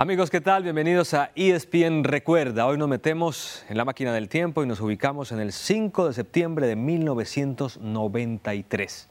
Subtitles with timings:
[0.00, 0.62] Amigos, ¿qué tal?
[0.62, 2.66] Bienvenidos a ESPN Recuerda.
[2.66, 6.14] Hoy nos metemos en la máquina del tiempo y nos ubicamos en el 5 de
[6.14, 9.10] septiembre de 1993.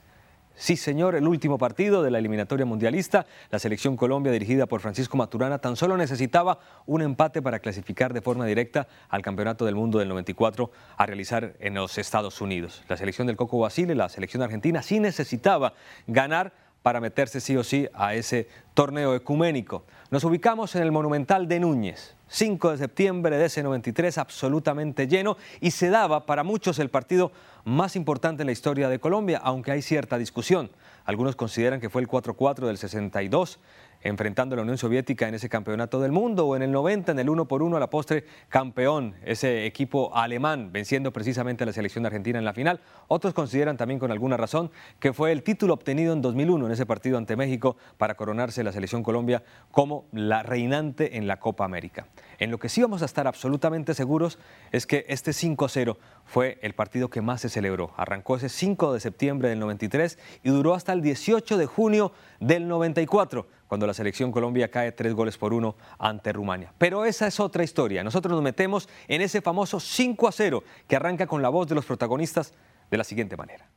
[0.56, 5.16] Sí, señor, el último partido de la eliminatoria mundialista, la selección Colombia dirigida por Francisco
[5.16, 10.00] Maturana tan solo necesitaba un empate para clasificar de forma directa al Campeonato del Mundo
[10.00, 12.82] del 94 a realizar en los Estados Unidos.
[12.88, 15.72] La selección del Coco Basile, la selección argentina, sí necesitaba
[16.08, 16.52] ganar
[16.82, 19.84] para meterse sí o sí a ese torneo ecuménico.
[20.10, 25.36] Nos ubicamos en el Monumental de Núñez, 5 de septiembre de ese 93, absolutamente lleno,
[25.60, 27.30] y se daba para muchos el partido
[27.64, 30.72] más importante en la historia de Colombia, aunque hay cierta discusión.
[31.04, 33.60] Algunos consideran que fue el 4-4 del 62,
[34.02, 37.18] enfrentando a la Unión Soviética en ese campeonato del mundo, o en el 90 en
[37.18, 41.72] el 1 por 1 a la postre campeón, ese equipo alemán venciendo precisamente a la
[41.72, 42.80] selección argentina en la final.
[43.08, 46.86] Otros consideran también con alguna razón que fue el título obtenido en 2001 en ese
[46.86, 52.06] partido ante México para coronarse la selección Colombia como la reinante en la Copa América.
[52.38, 54.38] En lo que sí vamos a estar absolutamente seguros
[54.72, 55.96] es que este 5-0
[56.30, 57.90] fue el partido que más se celebró.
[57.96, 62.68] Arrancó ese 5 de septiembre del 93 y duró hasta el 18 de junio del
[62.68, 66.72] 94 cuando la selección Colombia cae tres goles por uno ante Rumania.
[66.78, 68.04] Pero esa es otra historia.
[68.04, 71.74] Nosotros nos metemos en ese famoso 5 a 0 que arranca con la voz de
[71.74, 72.54] los protagonistas
[72.92, 73.68] de la siguiente manera.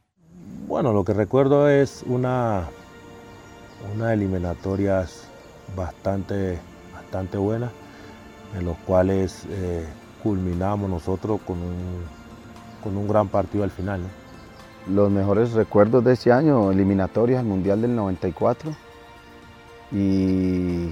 [0.68, 2.68] Bueno, lo que recuerdo es una,
[3.96, 5.28] una eliminatorias
[5.76, 6.60] bastante,
[6.94, 7.72] bastante buena,
[8.56, 9.88] en los cuales eh,
[10.22, 12.23] culminamos nosotros con un,
[12.84, 14.02] con un gran partido al final.
[14.88, 18.72] Los mejores recuerdos de este año, eliminatorias al Mundial del 94
[19.92, 20.90] y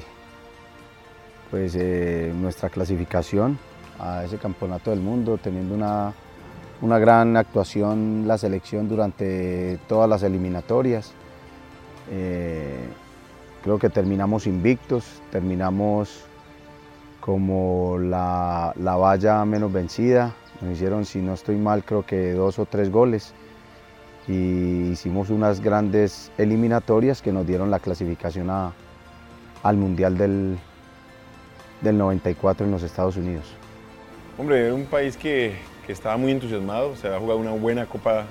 [1.49, 3.59] pues eh, nuestra clasificación
[3.99, 6.13] a ese campeonato del mundo, teniendo una,
[6.81, 11.11] una gran actuación la selección durante todas las eliminatorias.
[12.09, 12.87] Eh,
[13.63, 16.23] creo que terminamos invictos, terminamos
[17.19, 20.33] como la, la, valla menos vencida.
[20.61, 23.33] Nos hicieron, si no estoy mal, creo que dos o tres goles.
[24.27, 28.71] Y hicimos unas grandes eliminatorias que nos dieron la clasificación a,
[29.63, 30.57] al Mundial del,
[31.81, 33.45] del 94 en los Estados Unidos.
[34.37, 35.55] Hombre, era un país que,
[35.85, 38.25] que estaba muy entusiasmado, se había jugado una buena Copa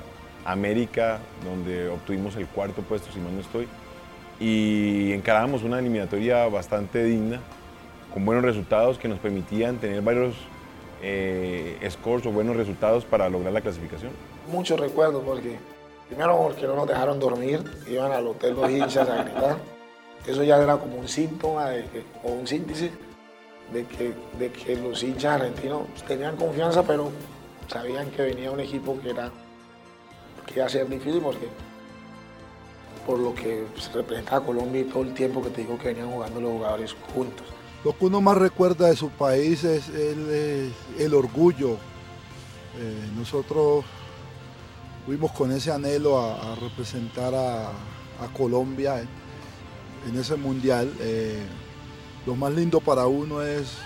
[0.44, 3.68] América, donde obtuvimos el cuarto puesto, si mal no estoy,
[4.38, 7.40] y encarábamos una eliminatoria bastante digna,
[8.14, 10.34] con buenos resultados que nos permitían tener varios
[11.02, 14.12] eh, scores o buenos resultados para lograr la clasificación.
[14.50, 15.56] Muchos recuerdos, porque
[16.08, 19.56] primero porque no nos dejaron dormir, iban al hotel los hinchas a gritar.
[20.26, 21.70] Eso ya era como un síntoma
[22.22, 22.90] o un síntesis
[23.72, 27.10] de que, de que los hinchas argentinos tenían confianza, pero
[27.68, 29.30] sabían que venía un equipo que, era,
[30.46, 31.48] que iba a ser difícil porque
[33.06, 36.10] por lo que se representaba Colombia y todo el tiempo que te digo que venían
[36.10, 37.46] jugando los jugadores juntos.
[37.84, 41.78] Lo que uno más recuerda de su país es el, orgullo.
[42.78, 43.84] Eh, nosotros
[45.06, 47.72] fuimos con ese anhelo a, representar a,
[48.36, 49.00] Colombia
[50.06, 50.92] en ese mundial.
[51.00, 51.42] Eh,
[52.26, 53.78] lo más lindo para uno es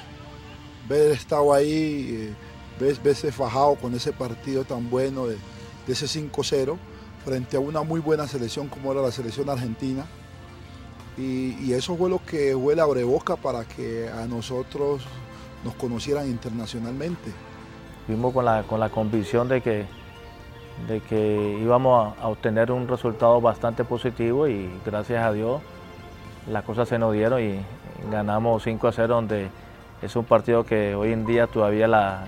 [0.89, 2.35] ver estado ahí,
[2.81, 5.39] eh, verse fajado con ese partido tan bueno de
[5.87, 6.77] ese 5-0
[7.25, 10.05] frente a una muy buena selección como era la selección argentina.
[11.17, 15.05] Y, y, eso fue lo que fue la abreboca para que a nosotros
[15.65, 17.31] nos conocieran internacionalmente.
[18.07, 19.87] Fuimos con la, con la convicción de que,
[20.89, 25.61] de que íbamos a, a obtener un resultado bastante positivo y gracias a Dios
[26.51, 27.61] las cosas se nos dieron y
[28.11, 29.49] ganamos 5 a 0, donde
[30.03, 32.27] es un partido que hoy en día todavía la,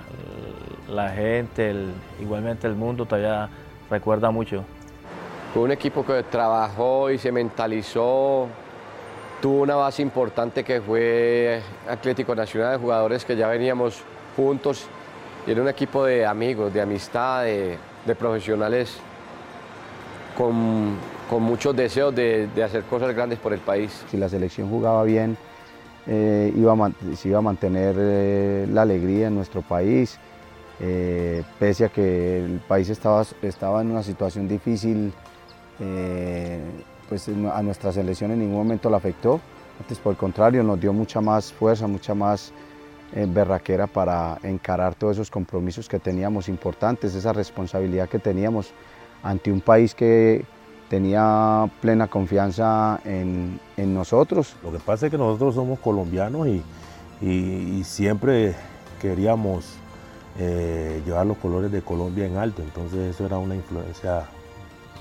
[0.89, 3.49] la gente, el, igualmente el mundo todavía
[3.91, 4.65] recuerda mucho.
[5.53, 8.49] Fue un equipo que trabajó y se mentalizó,
[9.41, 14.03] tuvo una base importante que fue Atlético Nacional, de jugadores que ya veníamos
[14.37, 14.87] juntos,
[15.47, 17.79] y era un equipo de amigos, de amistad, de,
[18.19, 18.99] profesionales
[20.37, 20.97] con,
[21.41, 24.05] muchos deseos de, hacer cosas grandes por el país.
[24.11, 25.37] Si la selección jugaba bien,
[26.07, 30.19] eh, iba a, se iba a mantener eh, la alegría en nuestro país,
[30.81, 35.13] eh, pese a que el país estaba, estaba en una situación difícil,
[37.09, 39.41] pues a nuestra selección en ningún momento la afectó,
[39.81, 42.53] antes por el contrario nos dio mucha más fuerza, mucha más
[43.13, 48.73] berraquera para encarar todos esos compromisos que teníamos importantes, esa responsabilidad que teníamos
[49.23, 50.45] ante un país que
[50.89, 54.57] tenía plena confianza en, en, nosotros.
[54.63, 56.63] Lo que pasa es que nosotros somos colombianos y,
[57.21, 58.55] y, y siempre
[59.01, 59.77] queríamos
[60.39, 64.25] eh, llevar los colores de Colombia en alto, entonces eso era una influencia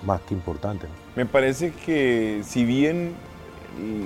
[0.03, 0.87] más que importante.
[0.87, 0.93] ¿no?
[1.15, 3.13] Me parece que si bien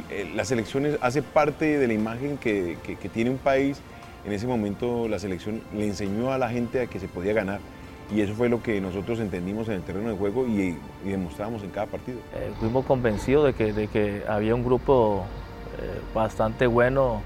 [0.10, 2.78] eh, las elecciones hace parte de la imagen que,
[3.14, 3.80] tiene un país.
[4.26, 7.62] En ese momento la selección le enseñó a la gente a que se podía ganar
[8.14, 11.70] y eso fue lo que nosotros entendimos en el terreno de juego y, demostramos en
[11.70, 12.20] cada partido.
[12.34, 15.26] Eh, fuimos convencidos de que, de que había un grupo
[15.80, 17.22] eh, bastante bueno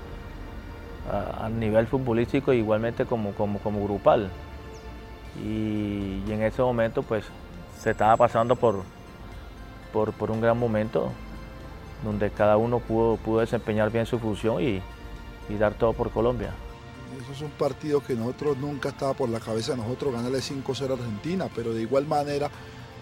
[1.12, 4.30] a, nivel futbolístico igualmente como, como, como grupal.
[5.44, 7.26] Y, en ese momento pues
[7.84, 8.82] se estaba pasando por,
[9.92, 11.12] por, un gran momento
[12.04, 14.82] donde cada uno pudo, pudo desempeñar bien su función y,
[15.60, 16.52] dar todo por Colombia.
[17.22, 20.94] Eso es un partido que nosotros nunca estaba por la cabeza nosotros ganarle 5-0 a
[20.94, 22.50] Argentina, pero de igual manera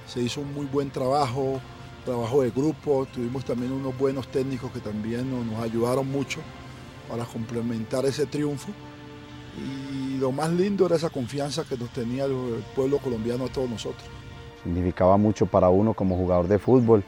[0.05, 1.61] se hizo un muy buen trabajo,
[2.03, 6.41] trabajo de grupo, tuvimos también unos buenos técnicos que también nos, ayudaron mucho
[7.07, 8.71] para complementar ese triunfo.
[9.57, 13.69] Y lo más lindo era esa confianza que nos tenía el pueblo colombiano a todos
[13.69, 14.20] nosotros.
[14.63, 17.03] Significaba mucho para uno como jugador de fútbol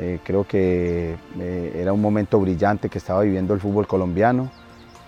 [0.00, 4.48] eh, creo que eh, era un momento brillante que estaba viviendo el fútbol colombiano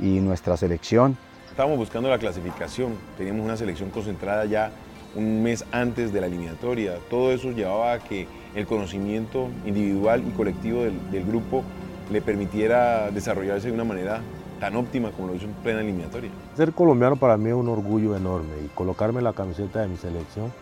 [0.00, 1.16] y nuestra selección.
[1.48, 4.72] Estábamos buscando la clasificación, teníamos una selección concentrada ya
[5.14, 6.96] un mes antes de la eliminatoria.
[7.08, 8.26] Todo eso llevaba a que
[8.56, 11.62] el conocimiento individual y colectivo del, del grupo
[12.10, 14.22] le permitiera desarrollarse de una manera
[14.58, 16.30] tan óptima como lo hizo en plena eliminatoria.
[16.56, 20.52] Ser colombiano para mí es un orgullo enorme y colocarme la camiseta de mi selección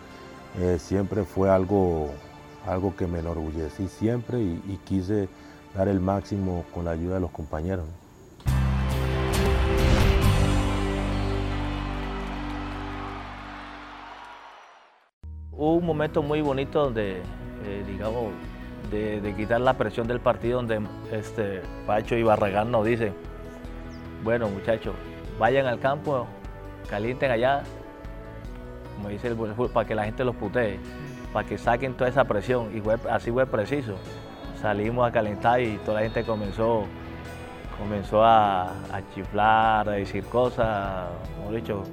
[0.59, 2.09] eh, siempre fue algo
[2.65, 5.27] algo que me enorgullecí siempre y, quise
[5.73, 7.85] dar el máximo con la ayuda de los compañeros.
[15.51, 17.21] Hubo un momento muy bonito donde,
[17.65, 18.31] eh, digamos,
[18.91, 23.13] de, quitar la presión del partido, donde este, Pacho y Barragán nos dicen,
[24.23, 24.95] bueno muchachos,
[25.37, 26.27] vayan al campo,
[26.89, 27.63] calienten allá,
[28.99, 29.35] como dice el
[29.69, 30.77] para que la gente los putee
[31.31, 32.69] para que saquen toda esa presión.
[32.75, 33.95] Y así fue preciso.
[34.61, 36.83] Salimos a calentar y toda la gente comenzó,
[37.77, 38.73] comenzó a,
[39.15, 41.07] chiflar, a decir cosas,
[41.39, 41.83] hemos dicho,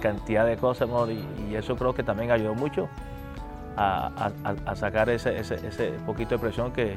[0.00, 2.88] cantidad de cosas, y, eso creo que también ayudó mucho
[3.76, 4.30] a,
[4.74, 5.34] sacar ese,
[6.06, 6.96] poquito de presión que,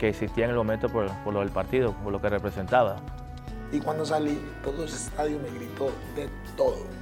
[0.00, 2.96] existía en el momento por, por lo del partido, por lo que representaba.
[3.70, 7.01] Y cuando salí, todo ese estadio me gritó de todo.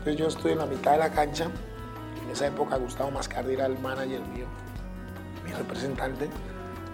[0.00, 1.50] Entonces yo estoy en la mitad de la cancha
[2.24, 4.46] en esa época Gustavo Mascardi era el manager mío,
[5.44, 6.26] mi representante,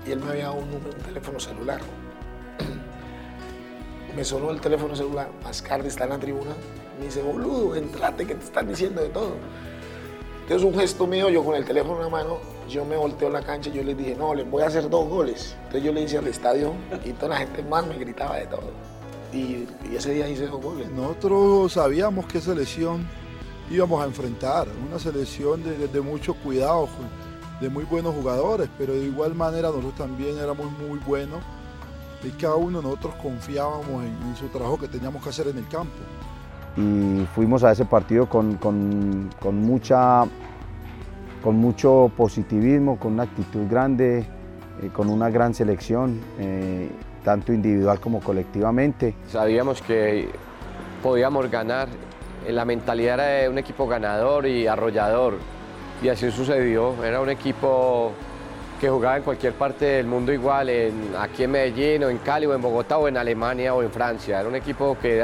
[0.04, 1.80] y él me había dado un, un teléfono celular.
[4.16, 6.50] me sonó el teléfono celular, Mascardi está en la tribuna,
[6.98, 9.34] me dice, boludo, entrate que te están diciendo de todo.
[10.42, 12.38] Entonces un gesto mío, yo con el teléfono en la mano,
[12.68, 14.90] yo me volteo a la cancha y yo les dije, no, les voy a hacer
[14.90, 15.54] dos goles.
[15.58, 16.72] Entonces yo le hice al estadio
[17.04, 18.95] y toda la gente más me gritaba de todo.
[19.32, 20.90] Y, y ese día hice dos goles.
[20.90, 23.06] Nosotros sabíamos que esa lesión
[23.70, 24.68] íbamos a enfrentar.
[24.86, 26.88] Una selección de, mucho cuidado,
[27.60, 31.40] de muy buenos jugadores, pero de igual manera nosotros también éramos muy buenos
[32.24, 35.68] y cada uno de nosotros confiábamos en, su trabajo que teníamos que hacer en el
[35.68, 35.92] campo.
[36.76, 38.58] Y fuimos a ese partido con,
[39.52, 40.24] mucha,
[41.42, 44.26] con mucho positivismo, con una actitud grande,
[44.82, 46.90] eh, con una gran selección, eh,
[47.26, 49.16] tanto individual como colectivamente.
[49.26, 50.28] Sabíamos que
[51.02, 51.88] podíamos ganar
[52.48, 55.34] la mentalidad era de un equipo ganador y arrollador.
[56.00, 56.94] Y así sucedió.
[57.04, 58.12] Era un equipo
[58.80, 60.70] que jugaba en cualquier parte del mundo igual,
[61.18, 64.38] aquí en Medellín o en Cali o en Bogotá o en Alemania o en Francia.
[64.38, 65.20] Era un equipo que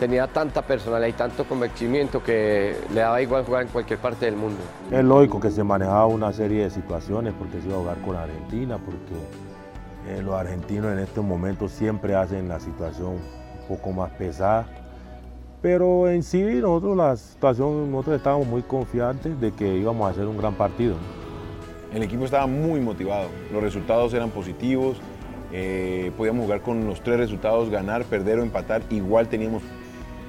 [0.00, 4.34] tenía tanta personalidad y tanto convencimiento que le daba igual jugar en cualquier parte del
[4.34, 4.58] mundo.
[4.90, 8.16] Es lógico que se manejaba una serie de situaciones porque se iba a jugar con
[8.16, 9.14] Argentina, porque
[10.08, 14.66] eh, los argentinos en estos momentos siempre hacen la situación un poco más pesada
[15.64, 20.26] pero en sí nosotros la situación, nosotros estábamos muy confiantes de que íbamos a hacer
[20.26, 20.94] un gran partido.
[21.94, 24.98] El equipo estaba muy motivado, los resultados eran positivos,
[25.54, 29.62] eh, podíamos jugar con los tres resultados, ganar, perder o empatar, igual teníamos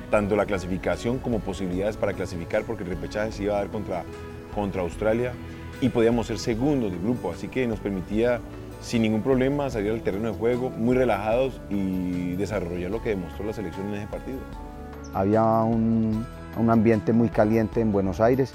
[0.10, 4.06] tanto la clasificación como posibilidades para clasificar porque el repechaje se iba a dar contra,
[4.56, 5.34] contra Australia
[5.82, 8.40] y podíamos ser segundos del grupo, así que nos permitía
[8.86, 13.44] sin ningún problema salir al terreno de juego, muy relajados y desarrollar lo que demostró
[13.44, 14.38] la selección en ese partido.
[15.12, 16.24] Había un,
[16.70, 18.54] ambiente muy caliente en Buenos Aires,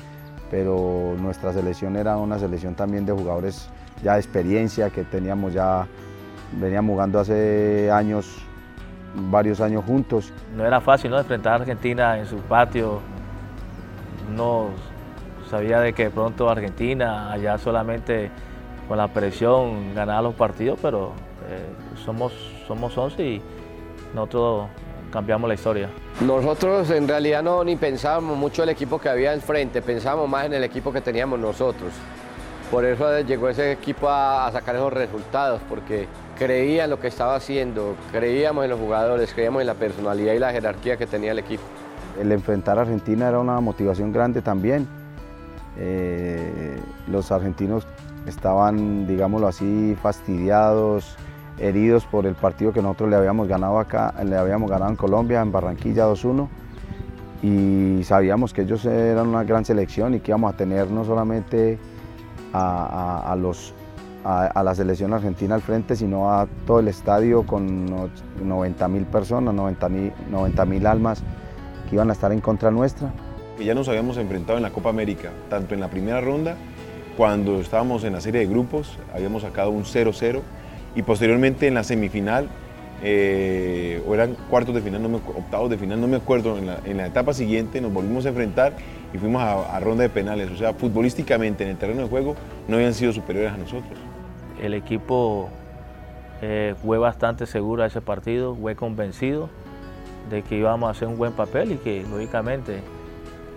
[0.48, 3.68] pero nuestra selección era una selección también de jugadores
[4.04, 5.88] ya de experiencia, que teníamos ya,
[6.60, 8.38] veníamos jugando hace años,
[9.32, 10.32] varios años juntos.
[10.56, 11.18] No era fácil ¿no?
[11.18, 13.00] enfrentar a Argentina en su patio,
[14.36, 14.68] no
[15.50, 18.30] sabía de que de pronto Argentina allá solamente
[18.90, 21.12] con la presión ganaba los partidos, pero
[21.48, 22.32] eh, somos,
[22.66, 23.42] somos 11 y
[24.12, 24.66] nosotros
[25.12, 25.88] cambiamos la historia.
[26.20, 30.54] Nosotros en realidad no ni pensábamos mucho el equipo que había enfrente, pensábamos más en
[30.54, 31.92] el equipo que teníamos nosotros.
[32.68, 37.36] Por eso llegó ese equipo a, sacar esos resultados, porque creía en lo que estaba
[37.36, 41.38] haciendo, creíamos en los jugadores, creíamos en la personalidad y la jerarquía que tenía el
[41.38, 41.62] equipo.
[42.20, 44.88] El enfrentar a Argentina era una motivación grande también.
[45.78, 47.86] Eh, los argentinos
[48.26, 51.16] estaban, digámoslo así, fastidiados,
[51.58, 55.40] heridos por el partido que nosotros le habíamos ganado acá, le habíamos ganado en Colombia,
[55.42, 56.48] en Barranquilla 2-1
[57.42, 61.78] y sabíamos que ellos eran una gran selección y que íbamos a tener no solamente
[62.52, 63.72] a, los,
[64.24, 68.10] a, la selección argentina al frente, sino a todo el estadio con
[68.42, 69.88] 90 mil personas, 90
[70.66, 71.22] mil almas
[71.88, 73.12] que iban a estar en contra nuestra.
[73.58, 76.56] Ya nos habíamos enfrentado en la Copa América, tanto en la primera ronda,
[77.20, 80.40] cuando estábamos en la serie de grupos, habíamos sacado un 0-0
[80.96, 82.48] y posteriormente en la semifinal,
[83.02, 87.06] eh, o eran cuartos de final, no octavos de final, no me acuerdo, en la,
[87.06, 88.72] etapa siguiente nos volvimos a enfrentar
[89.12, 90.50] y fuimos a, ronda de penales.
[90.50, 92.36] O sea, futbolísticamente en el terreno de juego
[92.68, 93.98] no habían sido superiores a nosotros.
[94.58, 95.50] El equipo
[96.40, 99.50] eh, fue bastante seguro a ese partido, fue convencido
[100.30, 102.80] de que íbamos a hacer un buen papel y que lógicamente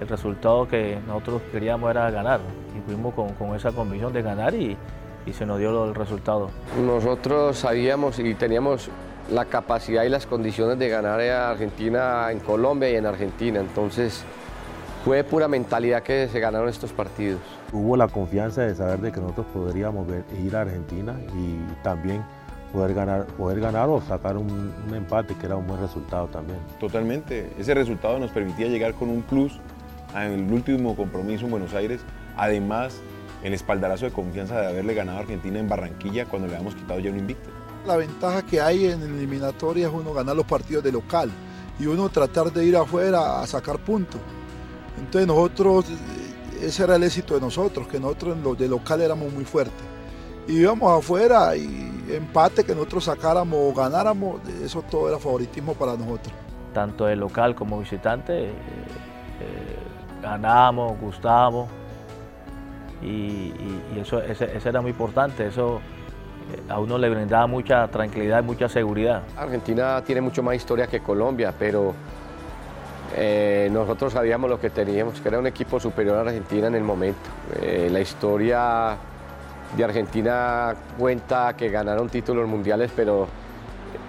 [0.03, 2.39] el resultado que nosotros queríamos era ganar.
[2.77, 4.77] Y fuimos con, esa convicción de ganar y,
[5.25, 6.50] y se nos dio el resultado.
[6.86, 8.89] Nosotros sabíamos y teníamos
[9.31, 13.60] la capacidad y las condiciones de ganar a Argentina en Colombia y en Argentina.
[13.60, 14.24] Entonces
[15.03, 17.39] fue pura mentalidad que se ganaron estos partidos.
[17.72, 20.07] Hubo la confianza de saber de que nosotros podríamos
[20.43, 22.24] ir a Argentina y también
[22.74, 26.57] poder ganar, poder ganar o sacar un, empate que era un buen resultado también.
[26.79, 29.60] Totalmente, ese resultado nos permitía llegar con un plus
[30.15, 32.01] el último compromiso en Buenos Aires,
[32.38, 33.01] además
[33.43, 37.00] el espaldarazo de confianza de haberle ganado a Argentina en Barranquilla cuando le habíamos quitado
[37.00, 37.50] ya un invicto.
[37.86, 41.29] La ventaja que hay en eliminatoria es uno ganar los partidos de local
[41.79, 44.22] y uno tratar de ir afuera a sacar puntos.
[44.98, 49.01] Entonces nosotros, eh, ese era el éxito de nosotros, que nosotros en los de local
[49.01, 49.84] éramos muy fuertes.
[50.48, 55.98] Y íbamos afuera y empate que nosotros sacáramos o ganáramos, eso todo era favoritismo para
[55.98, 56.34] nosotros.
[56.74, 58.53] Tanto de local como visitante,
[60.24, 61.70] eh, eh, ganábamos, gustábamos
[63.01, 63.53] y,
[64.00, 65.82] eso era muy importante, eso
[66.70, 69.24] a uno le brindaba mucha tranquilidad y mucha seguridad.
[69.38, 71.94] Argentina tiene mucho más historia que Colombia, pero
[73.15, 76.84] eh, nosotros sabíamos lo que teníamos, que era un equipo superior a Argentina en el
[76.84, 77.30] momento.
[77.62, 78.98] Eh, la historia
[79.75, 83.27] de Argentina cuenta que ganaron títulos mundiales, pero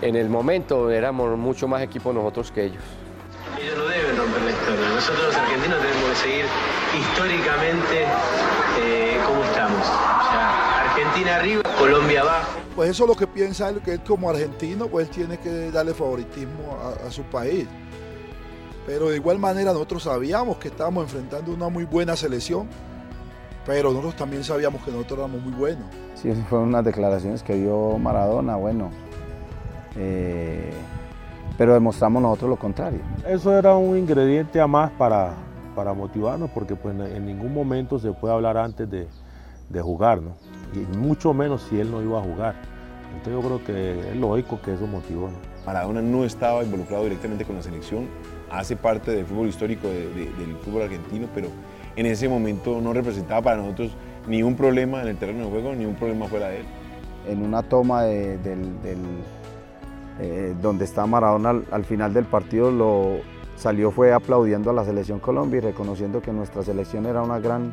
[0.00, 2.64] en el momento éramos mucho más equipo nosotros que.
[2.64, 2.82] Ellos
[5.04, 6.44] Nosotros los argentinos tenemos que seguir
[6.98, 8.06] históricamente
[8.80, 9.86] eh, como estamos.
[9.86, 12.52] Argentina arriba, Colombia abajo.
[12.74, 15.70] Pues eso es lo que piensa él, que él como argentino, pues él tiene que
[15.70, 17.66] darle favoritismo a, su país.
[18.86, 22.66] Pero de igual manera nosotros sabíamos que estábamos enfrentando una muy buena selección,
[23.66, 25.84] pero nosotros también sabíamos que nosotros éramos muy buenos.
[26.14, 28.90] Sí, esas fueron unas declaraciones que dio Maradona, bueno.
[29.96, 30.72] Eh,
[31.56, 33.00] pero demostramos nosotros lo contrario.
[33.26, 35.34] Eso era un ingrediente a más para,
[35.74, 39.08] para motivarnos, porque pues en ningún momento se puede hablar antes de,
[39.68, 40.32] de jugar, ¿no?
[40.74, 42.54] y mucho menos si él no iba a jugar.
[43.16, 45.30] Entonces yo creo que es lógico que eso motivó.
[45.64, 48.08] Maradona no estaba involucrado directamente con la selección,
[48.50, 51.48] hace parte del fútbol histórico del fútbol argentino, pero
[51.96, 53.92] en ese momento no representaba para nosotros
[54.26, 56.66] ni un problema en el terreno de juego, ni un problema fuera de él.
[57.28, 58.98] En una toma de, del,
[60.20, 63.18] eh, donde está Maradona al, final del partido, lo
[63.56, 67.72] salió fue aplaudiendo a la selección Colombia y reconociendo que nuestra selección era una gran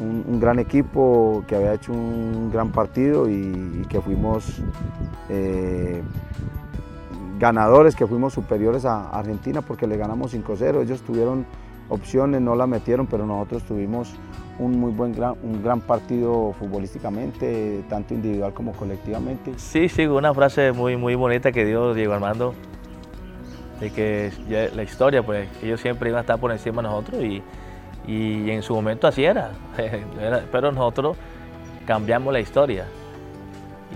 [0.00, 4.60] un, gran equipo que había hecho un gran partido y, que fuimos
[5.28, 6.02] eh,
[7.38, 10.82] ganadores, que fuimos superiores a Argentina porque le ganamos 5-0.
[10.82, 11.46] Ellos tuvieron
[11.88, 14.14] opciones, no la metieron, pero nosotros tuvimos
[14.58, 19.52] un muy buen gran, un gran partido futbolísticamente, tanto individual como colectivamente.
[19.56, 22.54] Sí, sí, una frase muy, muy bonita que dio Diego Armando,
[23.80, 24.30] de que
[24.74, 27.42] la historia, pues ellos siempre iban a estar por encima de nosotros y
[28.06, 29.50] y en su momento así era,
[30.52, 31.16] pero nosotros
[31.86, 32.86] cambiamos la historia.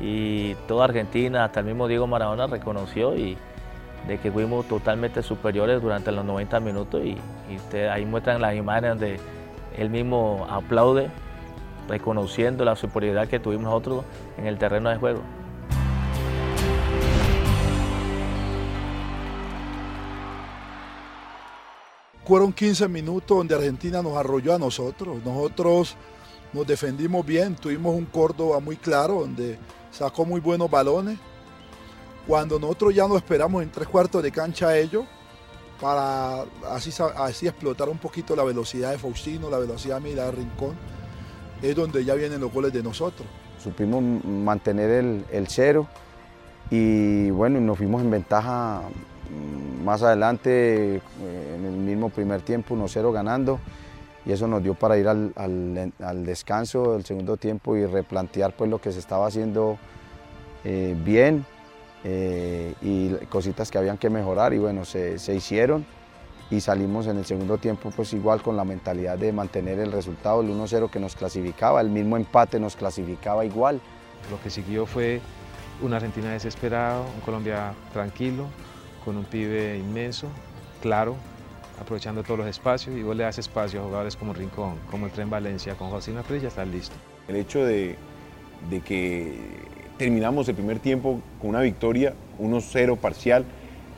[0.00, 3.37] Y toda Argentina, hasta el mismo Diego Maradona reconoció y
[4.07, 7.17] de que fuimos totalmente superiores durante los 90 minutos y,
[7.91, 9.21] ahí muestran las imágenes donde
[9.78, 11.11] él mismo aplaude
[11.88, 14.04] reconociendo la superioridad que tuvimos nosotros
[14.37, 15.23] en el terreno de juego.
[22.26, 25.16] Fueron 15 minutos donde Argentina nos arrolló a nosotros.
[25.25, 25.97] Nosotros
[26.52, 29.58] nos defendimos bien, tuvimos un Córdoba muy claro donde
[29.90, 31.18] sacó muy buenos balones.
[32.26, 35.06] Cuando nosotros ya nos esperamos en tres cuartos de cancha a ellos,
[35.80, 40.76] para así, así explotar un poquito la velocidad de Faustino, la velocidad de Rincón.
[41.62, 43.26] es donde ya vienen los goles de nosotros.
[43.62, 44.90] Supimos mantener
[45.30, 45.87] el, cero
[46.70, 48.82] y bueno, nos fuimos en ventaja
[49.30, 53.58] mm, más adelante, eh, en el mismo primer tiempo, 1-0 ganando
[54.28, 58.68] y eso nos dio para ir al, al, descanso del segundo tiempo y replantear pues
[58.70, 59.78] lo que se estaba haciendo
[60.64, 61.47] eh, bien
[62.05, 65.85] eh, y cositas que habían que mejorar y bueno, se, se, hicieron
[66.50, 70.40] y salimos en el segundo tiempo pues igual con la mentalidad de mantener el resultado,
[70.40, 73.81] el 1-0 que nos clasificaba, el mismo empate nos clasificaba igual.
[74.31, 75.21] Lo que siguió fue
[75.81, 78.47] una Argentina desesperada, un Colombia tranquilo,
[79.05, 80.28] con un pibe inmenso,
[80.83, 81.17] claro,
[81.81, 85.12] aprovechando todos los espacios y vos le das espacio a jugadores como Rincón, como el
[85.12, 86.97] Tren Valencia, con José Pérez, ya está listo.
[87.28, 87.97] El hecho de,
[88.69, 89.38] de, que
[89.99, 93.45] terminamos el primer tiempo con una victoria 1-0 parcial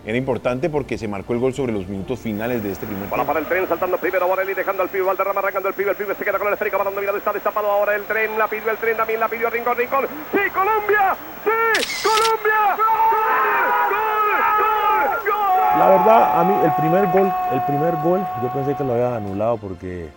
[0.04, 3.26] era importante porque se marcó el gol sobre los minutos finales de este primer tiempo.
[3.26, 6.14] para el tren, saltando primero Borelli, dejando al pibe, Valderrama arrancando el pibe, el pibe
[6.14, 8.78] se queda con el esférico, balón dominado, está destapado ahora el tren, la pidió el
[8.78, 11.16] tren, también la pidió Rincón, Rincón, ¡sí, Colombia!
[11.44, 12.76] ¡sí, Colombia!
[12.78, 13.90] ¡Gol!
[13.90, 15.20] ¡Gol!
[15.26, 15.78] ¡Gol!
[15.78, 19.12] La verdad, a mí el primer gol, el primer gol, yo pensé que lo habían
[19.12, 20.08] anulado porque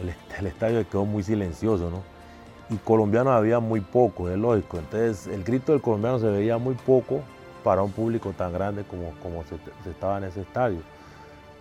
[0.00, 2.02] el, estadio quedó muy silencioso, ¿no?
[2.70, 4.78] Y colombianos había muy poco, es lógico.
[4.78, 7.22] Entonces el grito del colombiano se veía muy poco
[7.64, 9.56] para un público tan grande como, como se,
[9.90, 10.80] estaba en ese estadio.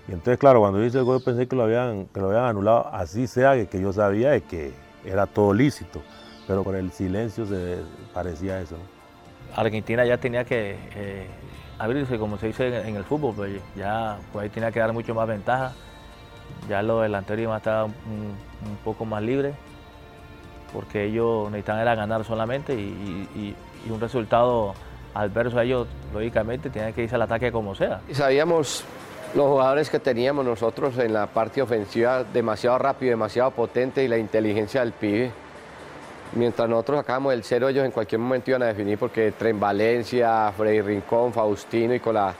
[0.08, 2.88] Y entonces, claro, cuando hice el gol pensé que lo habían, que lo habían anulado,
[2.94, 4.72] así sea que, yo sabía de que
[5.04, 6.02] era todo lícito,
[6.48, 7.80] pero por el silencio se
[8.14, 8.78] parecía eso.
[9.56, 11.28] Argentina ya tenía que eh,
[11.80, 15.14] abrirse, como se dice en el fútbol, pues ya pues ahí tenía que dar mucho
[15.14, 15.74] más ventaja.
[16.70, 18.36] Ya los delanteros iban a estar un,
[18.84, 19.56] poco más libres,
[20.74, 23.56] porque ellos necesitaban era ganar solamente y,
[23.90, 24.74] un resultado
[25.14, 28.02] adverso a ellos, lógicamente, tenían que irse al ataque como sea.
[28.12, 28.84] Sabíamos
[29.34, 34.18] los jugadores que teníamos nosotros en la parte ofensiva demasiado rápido, demasiado potente y la
[34.18, 35.32] inteligencia del pibe
[36.34, 40.52] Mientras nosotros sacábamos el cero, ellos en cualquier momento iban a definir porque Tren Valencia,
[40.56, 42.34] Freddy Rincón, Faustino y con la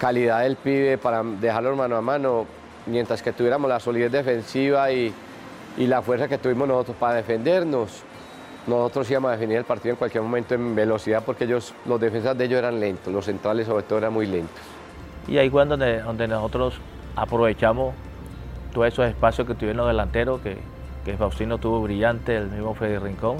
[0.00, 2.46] calidad del pibe para dejarlo mano a mano,
[2.86, 5.12] mientras que tuviéramos la solidez defensiva y,
[5.78, 8.02] la fuerza que tuvimos nosotros para defendernos,
[8.66, 12.36] nosotros íbamos a definir el partido en cualquier momento en velocidad porque ellos, los defensas
[12.36, 14.62] de ellos eran lentos, los centrales sobre todo eran muy lentos.
[15.26, 16.78] Y ahí fue donde, donde nosotros
[17.16, 17.94] aprovechamos
[18.72, 20.58] todos esos espacios que tuvieron los delanteros, que,
[21.04, 23.36] que Faustino tuvo brillante, el mismo Freddy Rincón.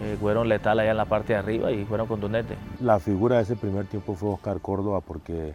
[0.00, 2.56] Eh, fueron letal allá en la parte de arriba y fueron contundentes.
[2.80, 5.54] La figura de ese primer tiempo fue Oscar Córdoba porque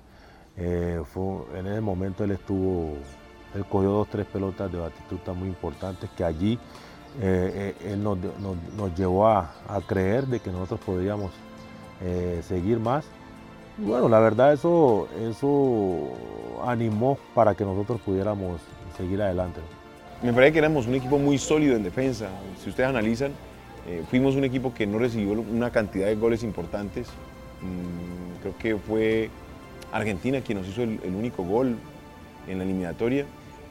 [0.57, 2.93] eh, fue, en ese momento él estuvo,
[3.55, 6.59] él cogió dos, tres pelotas de batistuta muy importantes que allí
[7.21, 8.17] eh, él nos,
[8.95, 9.51] llevó a,
[9.87, 11.31] creer de que nosotros podíamos
[12.47, 13.05] seguir más.
[13.79, 16.11] Y bueno, la verdad eso, eso
[16.65, 18.61] animó para que nosotros pudiéramos
[18.95, 19.61] seguir adelante.
[20.23, 22.27] Me parece que éramos un equipo muy sólido en defensa.
[22.63, 23.33] Si ustedes analizan,
[23.87, 27.07] eh, fuimos un equipo que no recibió una cantidad de goles importantes.
[27.61, 29.29] Mm, creo que fue
[29.91, 31.77] Argentina quien nos hizo el, único gol
[32.47, 33.25] en la eliminatoria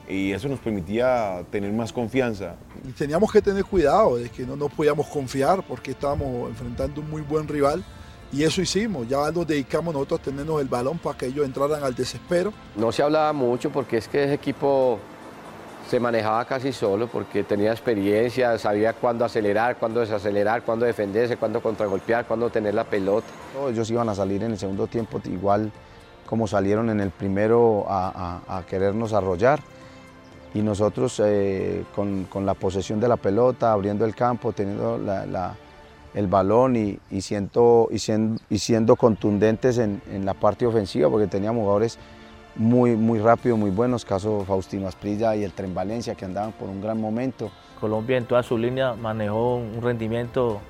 [0.08, 2.54] y eso nos permitía tener más confianza.
[2.86, 7.10] Y teníamos que tener cuidado de que no nos podíamos confiar porque estábamos enfrentando un
[7.10, 7.84] muy buen rival
[8.32, 11.82] y eso hicimos, ya nos dedicamos nosotros a tenernos el balón para que ellos entraran
[11.82, 12.52] al desespero.
[12.76, 14.98] No se hablaba mucho porque es que ese equipo
[15.88, 21.60] se manejaba casi solo porque tenía experiencia, sabía cuándo acelerar, cuándo desacelerar, cuándo defenderse, cuándo
[21.60, 23.28] contragolpear, cuándo tener la pelota.
[23.70, 25.70] Ellos iban a salir en el segundo tiempo igual
[26.26, 29.60] como salieron en el primero a, querernos arrollar
[30.56, 34.98] y nosotros eh, con, la posesión de la pelota, abriendo el campo, teniendo
[36.14, 41.98] el balón y, siendo, y, siendo, contundentes en, en la parte ofensiva porque teníamos jugadores
[42.54, 46.70] muy, muy rápido, muy buenos, caso Faustino Asprilla y el Tren Valencia que andaban por
[46.70, 47.50] un gran momento.
[47.78, 50.60] Colombia en toda su línea manejó un rendimiento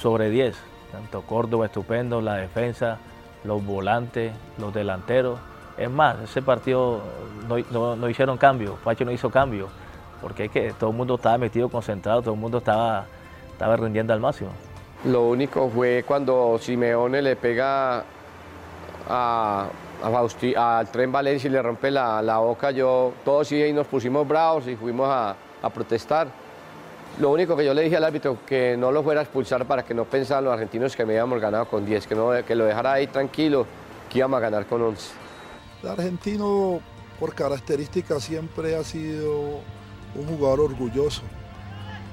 [0.00, 0.56] sobre 10,
[0.92, 2.96] tanto Córdoba estupendo, la defensa,
[3.44, 5.38] los volantes, los delanteros.
[5.78, 7.00] Es más, ese partido
[7.48, 9.68] no, hicieron cambio, Pacho no hizo cambio,
[10.22, 13.04] porque es que todo el mundo estaba metido, concentrado, todo el mundo estaba,
[13.52, 14.50] estaba rindiendo al máximo.
[15.04, 18.04] Lo único fue cuando Simeone le pega
[19.08, 19.68] a
[20.56, 24.76] al tren Valencia y le rompe la, boca, yo, todos sí nos pusimos bravos y
[24.76, 25.36] fuimos a,
[25.74, 26.28] protestar.
[27.18, 29.84] Lo único que yo le dije al árbitro, que no lo fuera a expulsar para
[29.84, 32.66] que no pensaran los argentinos que me habíamos ganado con 10, que, no, que lo
[32.66, 33.66] dejara ahí tranquilo,
[34.08, 35.25] que íbamos a ganar con 11.
[35.82, 36.80] El argentino,
[37.20, 39.60] por características, siempre ha sido
[40.14, 41.22] un jugador orgulloso,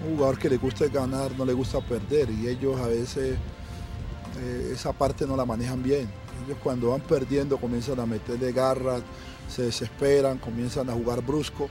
[0.06, 3.38] un jugador que le gusta ganar, no le gusta perder, y ellos a veces
[4.40, 9.02] eh, esa parte no la manejan bien ellos cuando van perdiendo comienzan a meterle garras,
[9.50, 11.70] se desesperan, comienzan a jugar brusco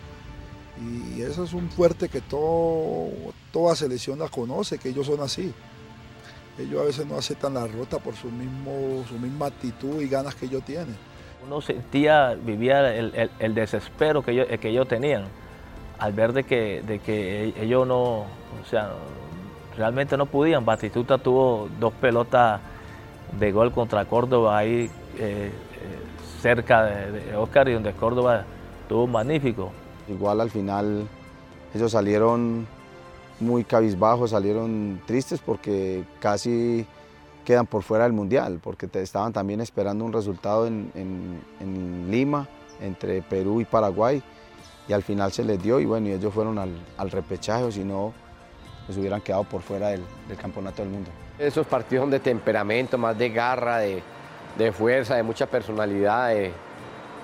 [1.17, 3.11] Y eso es un fuerte que todo,
[3.53, 5.53] toda selección la conoce, que ellos son así.
[6.59, 10.35] Ellos a veces no aceptan la rota por su, mismo, su misma actitud y ganas
[10.35, 10.97] que ellos tienen.
[11.47, 15.25] Uno sentía, vivía el, desespero que ellos, que ellos tenían
[16.03, 18.91] al ver de que, de que ellos no, o sea,
[19.77, 20.65] realmente no podían.
[20.65, 22.61] Batistuta tuvo dos pelotas
[23.39, 25.53] de gol contra Córdoba ahí eh, eh,
[26.41, 28.45] cerca de, Oscar y donde Córdoba
[28.89, 29.71] tuvo un magnífico.
[30.09, 31.07] Igual al final
[31.73, 32.67] ellos salieron
[33.39, 36.85] muy cabizbajos, salieron tristes porque casi
[37.45, 41.41] quedan por fuera del Mundial, porque estaban también esperando un resultado en,
[42.11, 42.49] Lima
[42.81, 44.23] entre Perú y Paraguay
[44.89, 47.71] y al final se les dio y bueno, y ellos fueron al, al repechaje, o
[47.71, 48.13] si no,
[48.87, 50.03] pues hubieran quedado por fuera del,
[50.41, 51.11] campeonato del mundo.
[51.39, 54.03] Esos partidos son de temperamento, más de garra, de,
[54.59, 56.53] de fuerza, de mucha personalidad, de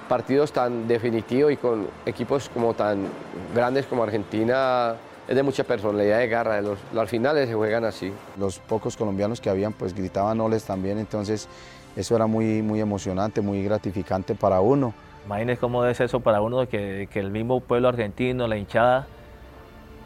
[0.09, 3.07] partidos tan definitivos y con equipos como tan
[3.54, 4.96] grandes como Argentina,
[5.29, 8.12] es de mucha personalidad de garra, los, los finales se juegan así.
[8.38, 11.49] Los pocos colombianos que habían pues gritaban oles también, entonces
[11.97, 14.95] eso era muy, muy emocionante, muy gratificante para uno.
[15.27, 19.07] Imagínense cómo es eso para uno que, que el mismo pueblo argentino, la hinchada,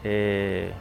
[0.03, 0.73] eh,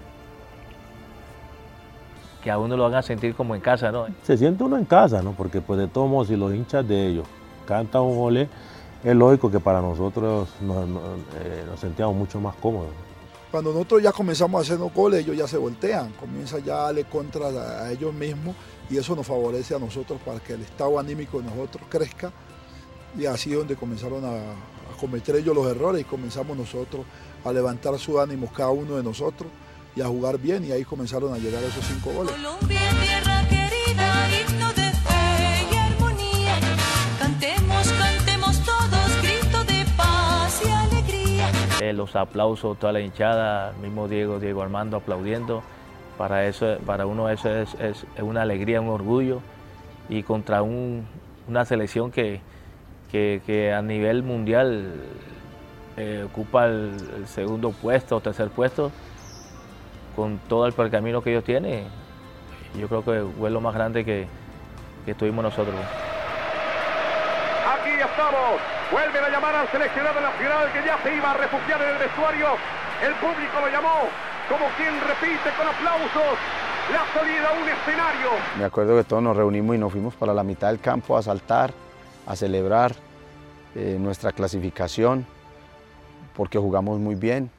[2.42, 4.06] que a uno lo hagan sentir como en casa, ¿no?
[4.24, 5.32] Se siente uno en casa, ¿no?
[5.32, 7.26] Porque pues de todos modos, si los hinchas de ellos
[7.64, 8.48] cantan un ole,
[9.04, 12.90] es lógico que para nosotros nos, eh, sentíamos mucho más cómodos.
[13.52, 16.82] Cuando nosotros ya comenzamos a hacer los goles, ellos ya se voltean, comienzan ya a
[16.84, 18.56] darle contra a ellos mismos
[18.88, 22.32] y eso nos favorece a nosotros para que el estado anímico de nosotros crezca
[23.14, 24.38] y así es donde comenzaron a,
[24.98, 27.04] cometer ellos los errores y comenzamos nosotros
[27.44, 29.50] a levantar sus ánimos cada uno de nosotros
[29.96, 32.32] y a jugar bien y ahí comenzaron a llegar esos cinco goles.
[41.82, 45.64] Eh, los aplausos, toda la hinchada, mismo Diego, Diego Armando aplaudiendo.
[46.16, 49.40] Para, eso, para uno eso es, es una alegría, un orgullo.
[50.08, 51.04] Y contra un,
[51.48, 52.40] una selección que,
[53.10, 54.92] que, que, a nivel mundial
[55.96, 58.92] eh, ocupa el, segundo puesto o tercer puesto
[60.14, 61.86] con todo el pergamino que ellos tienen,
[62.78, 64.28] yo creo que fue lo más grande que,
[65.04, 65.74] que tuvimos nosotros.
[68.02, 68.60] Aquí estamos,
[68.90, 72.48] vuelven a llamar al seleccionado nacional que ya se iba a refugiar en el vestuario.
[73.00, 74.08] El público lo llamó
[74.48, 76.36] como quien repite con aplausos
[76.90, 78.30] la salida a un escenario.
[78.58, 81.22] Me acuerdo que todos nos reunimos y nos fuimos para la mitad del campo a
[81.22, 81.72] saltar,
[82.26, 82.92] a celebrar
[83.76, 85.24] eh, nuestra clasificación,
[86.34, 87.52] porque jugamos muy bien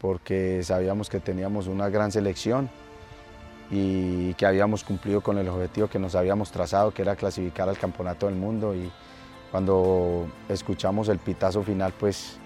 [0.00, 2.70] porque sabíamos que teníamos una gran selección
[3.70, 7.76] y que habíamos cumplido con el objetivo que nos habíamos trazado, que era clasificar al
[7.76, 8.74] Campeonato del Mundo.
[8.74, 8.90] Y
[9.54, 12.38] cuando escuchamos el pitazo final, pues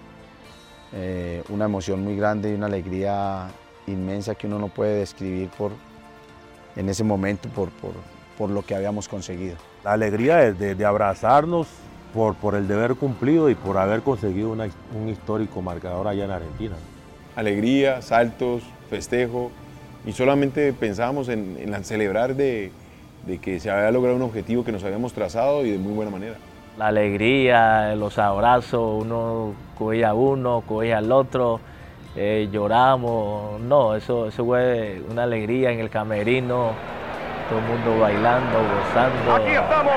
[0.93, 3.47] eh, una emoción muy grande y una alegría
[3.87, 5.71] inmensa que uno no puede describir por,
[6.75, 7.69] en ese momento por,
[8.37, 9.55] por, lo que habíamos conseguido.
[9.83, 11.65] La alegría de, de abrazarnos
[12.13, 16.75] por, por, el deber cumplido y por haber conseguido un histórico marcador allá en Argentina
[17.35, 19.49] alegría, saltos, festejo,
[20.05, 22.71] y solamente pensábamos en, celebrar de,
[23.41, 26.35] que se había logrado un objetivo que nos habíamos trazado y de muy buena manera.
[26.79, 31.59] La alegría, los abrazos, uno cogía a uno, cogía al otro,
[32.15, 36.71] eh, lloramos, no, eso, eso fue una alegría en el camerino,
[37.49, 39.35] todo el mundo bailando, gozando.
[39.35, 39.93] Aquí estamos,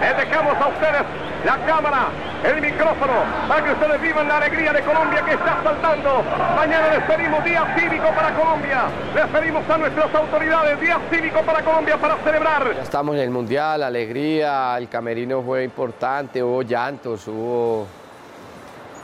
[0.00, 1.02] les dejamos a ustedes
[1.44, 2.08] la cámara,
[2.44, 3.12] el micrófono,
[3.48, 6.22] para que ustedes vivan la alegría de Colombia que está saltando.
[6.54, 8.82] Mañana les pedimos día cívico para Colombia.
[9.14, 12.74] Les pedimos a nuestras autoridades día cívico para Colombia para celebrar.
[12.74, 17.86] Ya estamos en el Mundial, alegría, el camerino fue importante, hubo llantos, hubo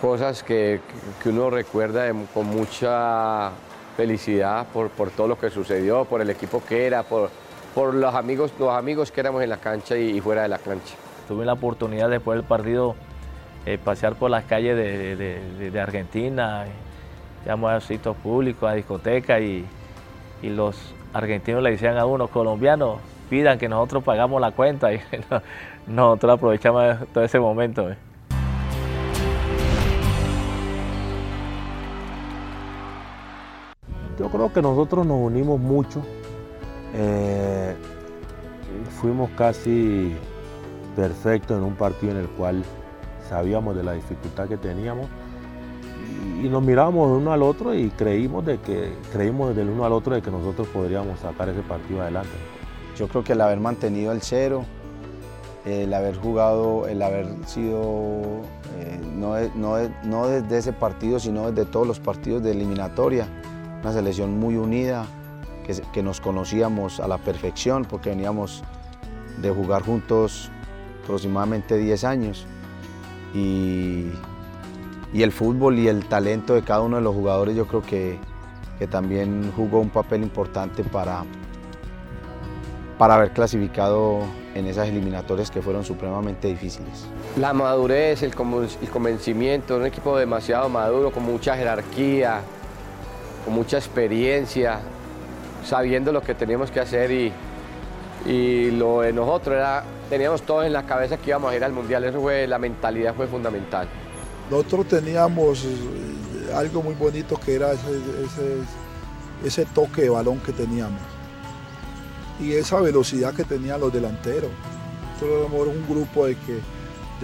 [0.00, 0.80] cosas que,
[1.22, 3.50] que uno recuerda con mucha
[3.96, 7.30] felicidad por, por todo lo que sucedió, por el equipo que era, por,
[7.74, 10.94] por los amigos, los amigos que éramos en la cancha y fuera de la cancha
[11.30, 12.96] tuve la oportunidad después del partido
[13.66, 16.64] eh, pasear por las calles de, Argentina,
[17.44, 19.66] llamamos a sitios públicos, a discotecas y,
[20.42, 20.76] los
[21.12, 25.00] argentinos le decían a uno, colombianos, pidan que nosotros pagamos la cuenta y
[25.86, 27.90] nosotros aprovechamos todo ese momento.
[27.90, 27.96] Eh.
[34.18, 36.02] Yo creo que nosotros nos unimos mucho.
[36.94, 37.74] Eh,
[39.00, 40.14] fuimos casi
[40.96, 42.64] perfecto en un partido en el cual
[43.30, 45.06] sabíamos de la dificultad que teníamos
[46.42, 49.92] y, nos miramos de uno al otro y creímos de que creímos del uno al
[49.92, 52.30] otro de que nosotros podríamos sacar ese partido adelante.
[52.98, 54.64] Yo creo que el haber mantenido el cero,
[55.64, 58.42] el haber jugado, el haber sido,
[58.78, 63.26] eh, no, no, no, desde ese partido, sino desde todos los partidos de eliminatoria,
[63.82, 65.06] una selección muy unida,
[65.92, 68.64] que nos conocíamos a la perfección, porque veníamos
[69.40, 70.50] de jugar juntos
[71.04, 72.46] aproximadamente 10 años.
[73.34, 74.06] Y,
[75.12, 78.18] y, el fútbol y el talento de cada uno de los jugadores yo creo que,
[78.78, 81.24] que también jugó un papel importante para,
[82.98, 84.22] para haber clasificado
[84.54, 87.06] en esas eliminatorias que fueron supremamente difíciles.
[87.38, 92.40] La madurez, el, convencimiento, un equipo demasiado maduro, con mucha jerarquía,
[93.44, 94.80] con mucha experiencia,
[95.64, 97.32] sabiendo lo que teníamos que hacer y,
[98.26, 101.72] y lo de nosotros era, teníamos todo en la cabeza que íbamos a ir al
[101.72, 103.88] Mundial, eso fue, la mentalidad fue fundamental.
[104.50, 107.70] Nosotros teníamos eh, algo muy bonito que era
[109.44, 111.00] ese, toque de balón que teníamos
[112.40, 114.50] y esa velocidad que tenían los delanteros.
[115.12, 116.58] Nosotros éramos un grupo de que,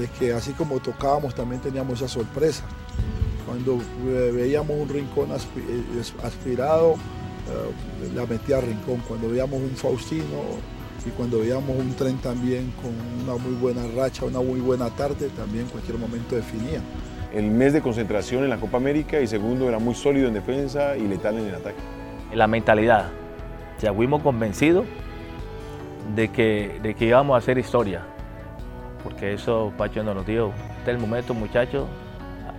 [0.01, 2.62] de que así como tocábamos también teníamos esa sorpresa.
[3.46, 6.94] Cuando eh, veíamos un rincón eh, aspirado,
[8.14, 9.03] la metía a rincón.
[9.09, 10.61] Cuando veíamos un Faustino
[11.07, 12.92] y cuando veíamos un tren también con
[13.23, 16.81] una muy buena racha, una muy buena tarde, también en cualquier momento definía.
[17.33, 20.97] El mes de concentración en la Copa América y segundo era muy sólido en defensa
[20.97, 21.79] y letal en el ataque.
[22.35, 23.11] La mentalidad.
[23.81, 24.87] Ya fuimos convencidos
[26.14, 28.03] de que, de que íbamos a hacer historia,
[29.05, 31.87] porque eso Pacho nos dijo, este es el momento muchachos,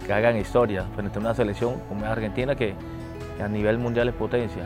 [0.06, 2.76] que hagan historia frente a una selección como es Argentina que,
[3.44, 4.64] a nivel mundial es potencia.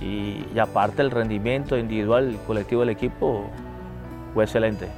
[0.00, 3.46] Y, aparte el rendimiento individual colectivo del equipo
[4.34, 4.88] fue excelente.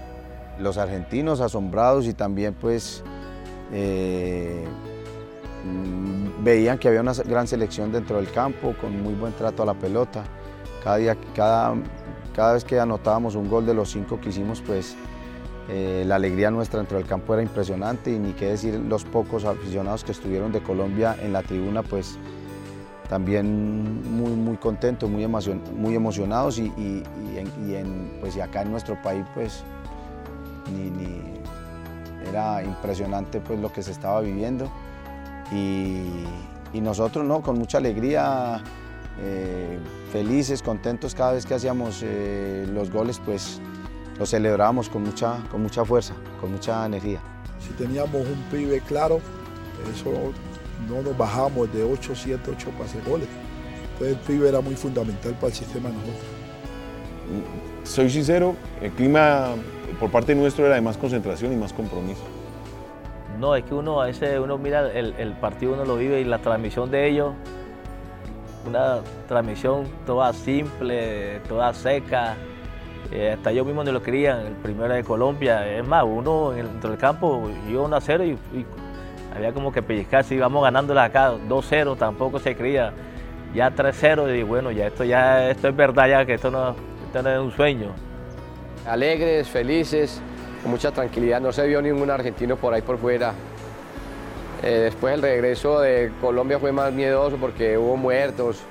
[0.59, 3.05] Los argentinos asombrados y también pues
[3.73, 4.65] eh,
[6.43, 9.75] veían que había una gran selección dentro del campo con muy buen trato a la
[9.75, 10.25] pelota.
[10.83, 11.75] Cada día, cada
[12.39, 14.95] cada vez que anotábamos un gol de los cinco que hicimos, pues
[15.69, 19.45] eh, la alegría nuestra dentro del campo era impresionante y ni qué decir los pocos
[19.45, 22.17] aficionados que estuvieron de Colombia en la tribuna, pues
[23.09, 27.03] también muy, muy contentos, muy, muy emocionados y,
[28.21, 29.65] pues, y acá en nuestro país pues
[32.29, 34.71] era impresionante pues lo que se estaba viviendo
[35.51, 36.03] y,
[36.73, 38.63] y nosotros no, con mucha alegría
[39.21, 39.79] eh,
[40.13, 43.61] felices, contentos cada vez que hacíamos eh, los goles, pues
[44.19, 47.21] los celebrábamos con mucha, con mucha fuerza, con mucha energía.
[47.61, 49.21] Si teníamos un pibe claro,
[49.93, 50.11] eso
[50.87, 53.29] no nos bajamos de 8, 7, 8 pases goles.
[53.93, 56.25] Entonces el pibe era muy fundamental para el sistema de nosotros.
[57.85, 59.49] Soy sincero, el clima
[59.99, 62.23] por parte nuestro era de más concentración y más compromiso.
[63.39, 66.25] No, es que uno a veces uno mira el, el partido, uno lo vive y
[66.25, 67.35] la transmisión de ellos
[68.69, 72.37] una transmisión toda simple, toda seca.
[73.11, 75.67] Eh, hasta yo mismo no lo quería, el primero de Colombia.
[75.67, 78.37] Es más, uno dentro del campo iba 1 a 0 y,
[79.35, 82.93] había como que pellizcarse, íbamos ganándola acá 2-0, tampoco se creía.
[83.55, 86.75] Ya 3-0 y bueno, ya esto ya esto es verdad ya que esto no,
[87.07, 87.93] esto es un sueño.
[88.87, 90.21] Alegres, felices,
[90.63, 93.33] con mucha tranquilidad, no se vio ningún argentino por ahí por fuera.
[94.63, 98.63] Eh, después el regreso de Colombia fue más miedoso porque hubo muertos,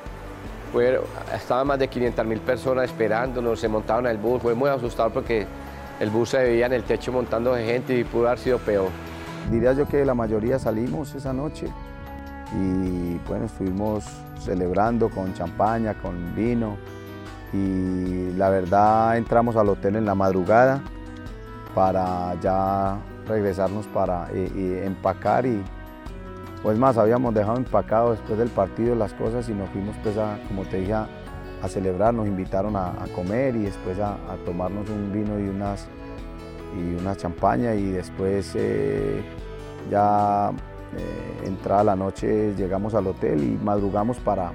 [1.34, 5.48] estaban más de 500 mil personas esperándonos, se montaban el bus, fue muy asustado porque
[6.00, 8.90] el bus se veía en el techo montando gente y pudo haber sido peor.
[9.52, 11.68] Diría yo que la mayoría salimos esa noche
[12.54, 14.06] y bueno, estuvimos
[14.40, 16.78] celebrando con champaña, con vino
[17.54, 20.82] y la verdad entramos al hotel en la madrugada
[21.74, 25.62] para ya regresarnos para empacar y,
[26.64, 30.40] pues más, habíamos dejado empacado después del partido las cosas y nos fuimos pues a,
[30.48, 31.08] como te dije, a,
[31.68, 35.88] celebrar, nos invitaron a, comer y después a, tomarnos un vino y unas
[36.76, 39.22] y una champaña y después eh,
[39.90, 40.52] ya
[40.98, 44.52] eh, entrada la noche llegamos al hotel y madrugamos para,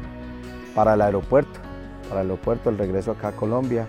[0.75, 1.61] para el aeropuerto,
[2.09, 3.89] para el aeropuerto, el regreso acá a Colombia.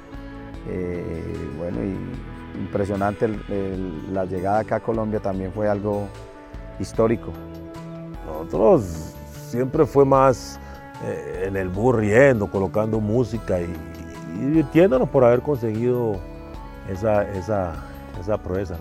[0.70, 3.28] Eh, bueno, y impresionante
[4.12, 6.08] la llegada acá a Colombia también fue algo
[6.80, 7.32] histórico.
[8.26, 9.16] Nosotros
[9.50, 10.60] siempre fue más
[11.42, 13.68] en el bus riendo, colocando música y,
[14.40, 16.16] divirtiéndonos por haber conseguido
[16.90, 17.74] esa, esa,
[18.20, 18.76] esa proeza.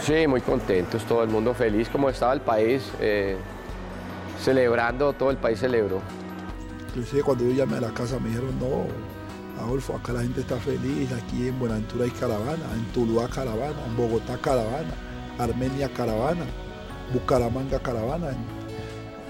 [0.00, 3.36] Sí, muy contentos, todo el mundo feliz, como estaba el país, eh,
[4.42, 6.00] celebrando, todo el país celebró.
[6.88, 10.56] Inclusive cuando yo llamé a la casa me dijeron, no, Adolfo, acá la gente está
[10.56, 14.94] feliz, aquí en Buenaventura hay caravana, en Tuluá caravana, en Bogotá caravana,
[15.38, 16.44] Armenia caravana,
[17.12, 18.30] Bucaramanga caravana,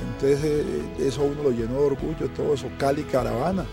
[0.00, 3.64] entonces eh, eso uno lo llenó de orgullo, todo eso, Cali Caravana.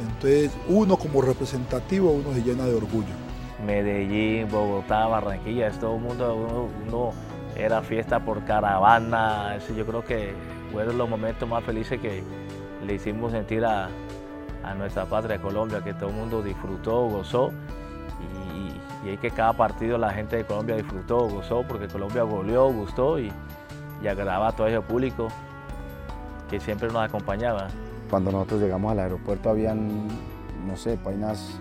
[0.00, 3.27] Entonces uno como representativo, uno se llena de orgullo.
[3.64, 7.12] Medellín, Bogotá, Barranquilla, es todo el mundo, uno,
[7.56, 10.34] era fiesta por caravana, eso yo creo que
[10.72, 12.22] fueron los momentos más felices que
[12.86, 13.88] le hicimos sentir a,
[14.62, 17.50] a nuestra patria Colombia, que todo el mundo disfrutó, gozó
[18.20, 22.70] y, y, y que cada partido la gente de Colombia disfrutó, gozó, porque Colombia goleó,
[22.72, 23.32] gustó y,
[24.02, 25.28] y agradaba a todo ese público
[26.48, 27.68] que siempre nos acompañaba.
[28.08, 30.08] Cuando nosotros llegamos al aeropuerto habían,
[30.66, 31.60] no sé, painas,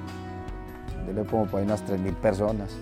[1.08, 2.78] yo le pongo unas 3.000 personas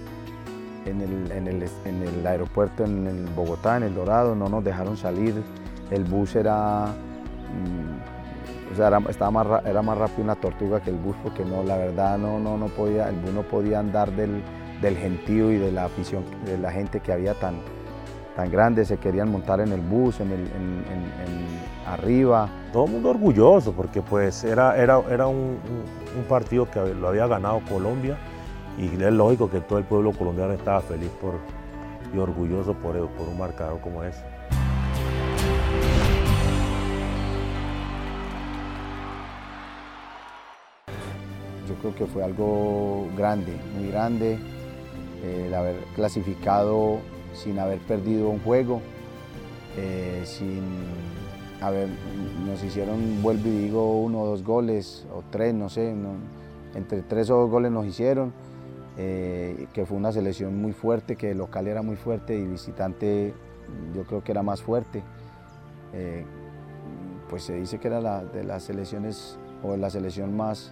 [0.86, 4.64] en el, en, el, en el aeropuerto en el Bogotá, en el Dorado, no nos
[4.64, 5.44] dejaron salir,
[5.92, 10.98] el bus era, mm, o sea, era, más, era más rápido una tortuga que el
[10.98, 14.44] bus porque no, la verdad no, no, no podía, el bus no podía andar del,
[14.82, 17.56] del gentío y de la afición, de la gente que había tan,
[18.36, 20.48] tan grande, se querían montar en el bus, en el,
[21.88, 22.50] arriba.
[22.74, 25.58] Todo el mundo orgulloso porque pues era, era, era un,
[26.18, 28.18] un, partido que lo había ganado Colombia
[28.78, 31.36] y es lógico que todo el pueblo colombiano estaba feliz por,
[32.14, 34.24] y orgulloso por, por un marcador como ese.
[41.68, 44.38] Yo creo que fue algo grande, muy grande,
[45.24, 47.00] el haber clasificado
[47.34, 48.82] sin haber perdido un juego,
[49.78, 50.64] eh, sin
[51.62, 51.90] haber,
[52.46, 55.94] nos hicieron, vuelvo y digo, uno o dos goles, o tres, no sé,
[56.76, 58.34] entre tres o dos goles nos hicieron,
[58.98, 63.34] eh, que fue una selección muy fuerte, que el local era muy fuerte y visitante
[63.94, 65.04] yo creo que era más fuerte.
[65.94, 66.26] Eh,
[67.30, 70.72] pues se dice que era la, de las selecciones, o la selección más,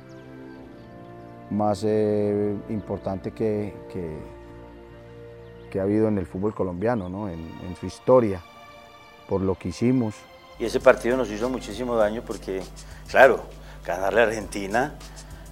[1.50, 4.17] más eh, importante que, que
[5.74, 7.28] que ha habido en el fútbol colombiano, ¿no?
[7.30, 8.43] en, en, su historia,
[9.28, 10.13] por lo que hicimos.
[10.60, 12.62] Y ese partido nos hizo muchísimo daño porque,
[13.10, 13.44] claro,
[13.86, 14.94] ganarle a Argentina,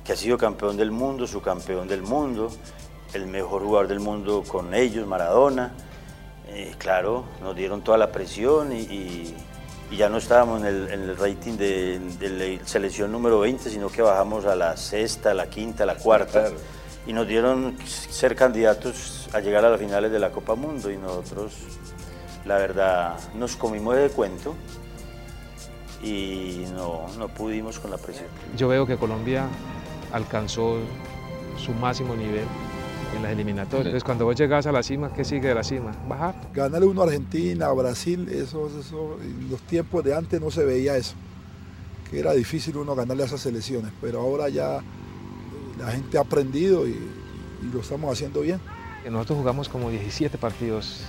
[0.03, 2.51] que ha sido campeón del mundo, su campeón del mundo,
[3.13, 5.73] el mejor jugador del mundo con ellos, Maradona,
[6.47, 9.35] eh, claro, nos dieron toda la presión y, y,
[9.89, 13.69] y ya no estábamos en el, en el rating de, de, la selección número 20,
[13.69, 16.41] sino que bajamos a la sexta, a la quinta, a la cuarta.
[16.41, 16.55] Claro.
[17.07, 20.97] Y nos dieron ser candidatos a llegar a las finales de la Copa Mundo y
[20.97, 21.53] nosotros,
[22.45, 24.55] la verdad, nos comimos de cuento
[26.03, 28.27] y no, no pudimos con la presión.
[28.57, 29.47] Yo veo que Colombia
[30.11, 30.77] alcanzó
[31.57, 32.45] su máximo nivel
[33.15, 33.87] en las eliminatorias.
[33.87, 35.91] Entonces, cuando vos llegas a la cima, ¿qué sigue de la cima?
[36.07, 36.35] Bajar.
[36.53, 40.63] Ganarle uno a Argentina, a Brasil, eso, eso, en los tiempos de antes no se
[40.63, 41.15] veía eso.
[42.09, 44.81] Que era difícil uno ganarle a esas selecciones, pero ahora ya
[45.79, 48.59] la gente ha aprendido y, y lo estamos haciendo bien.
[49.09, 51.01] Nosotros jugamos como 17 partidos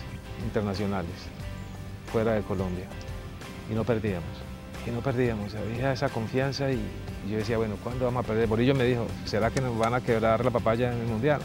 [0.44, 1.12] internacionales
[2.11, 2.87] fuera de Colombia
[3.70, 4.41] y no perdíamos.
[4.87, 6.81] Y no perdíamos, había esa confianza y
[7.31, 8.49] yo decía, bueno, ¿cuándo vamos a perder?
[8.49, 11.40] Borillo me dijo, ¿será que nos van a quebrar la papaya en el Mundial?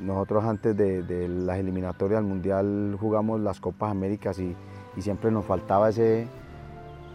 [0.00, 4.56] Nosotros antes de, las eliminatorias al Mundial jugamos las Copas Américas y,
[4.96, 6.26] y siempre nos faltaba ese,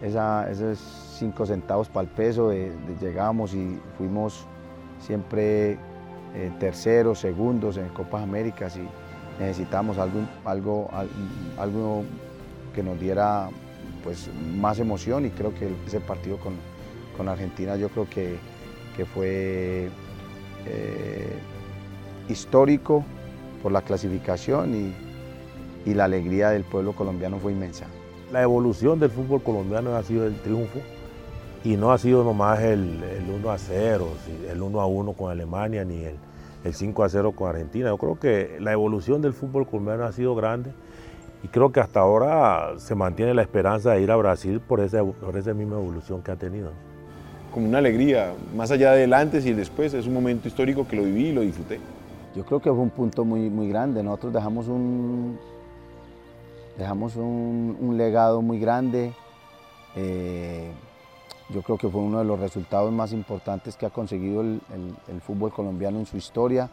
[0.01, 0.79] esa, esos
[1.17, 4.45] cinco centavos para el peso, de, llegábamos y fuimos
[4.99, 5.77] siempre
[6.35, 8.87] eh, terceros, segundos en Copas Américas y
[9.41, 10.89] necesitamos algo, algo,
[11.57, 12.03] algo
[12.73, 13.49] que nos diera
[14.03, 16.53] pues, más emoción y creo que ese partido con,
[17.15, 18.37] con Argentina yo creo que,
[18.95, 19.89] que fue
[20.65, 21.33] eh,
[22.27, 23.03] histórico
[23.61, 27.85] por la clasificación y, y la alegría del pueblo colombiano fue inmensa.
[28.31, 30.79] La evolución del fútbol colombiano ha sido el triunfo
[31.63, 34.07] y no ha sido nomás el, el 1 a 0,
[34.49, 36.15] el 1 a 1 con Alemania ni el,
[36.63, 37.89] el 5 a 0 con Argentina.
[37.89, 40.71] Yo creo que la evolución del fútbol colombiano ha sido grande
[41.43, 45.03] y creo que hasta ahora se mantiene la esperanza de ir a Brasil por esa,
[45.03, 46.71] por esa misma evolución que ha tenido.
[47.53, 50.95] Como una alegría, más allá del antes y el después, es un momento histórico que
[50.95, 51.79] lo viví y lo disfruté.
[52.35, 54.03] Yo creo que fue un punto muy, muy grande.
[54.03, 55.39] Nosotros dejamos un,
[56.77, 59.13] dejamos un, un legado muy grande.
[59.95, 60.71] Eh,
[61.49, 64.95] yo creo que fue uno de los resultados más importantes que ha conseguido el, el,
[65.07, 66.69] el, fútbol colombiano en su historia,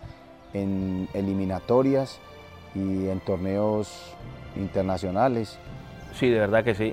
[0.53, 2.21] en eliminatorias
[2.77, 4.15] y en torneos
[4.55, 5.59] internacionales.
[6.15, 6.93] Sí, de verdad que sí.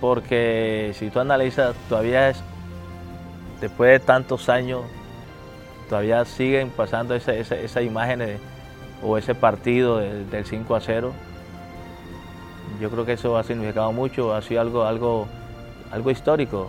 [0.00, 2.42] Porque si tú analizas, todavía es,
[3.60, 4.82] después de tantos años,
[5.88, 8.38] todavía siguen pasando esa, esa, esa imagen
[9.02, 11.12] o ese partido de, del 5 a 0.
[12.80, 15.28] Yo creo que eso ha significado mucho, ha sido algo, algo
[15.94, 16.68] algo histórico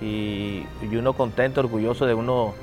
[0.00, 2.54] y, y, uno contento, orgulloso de uno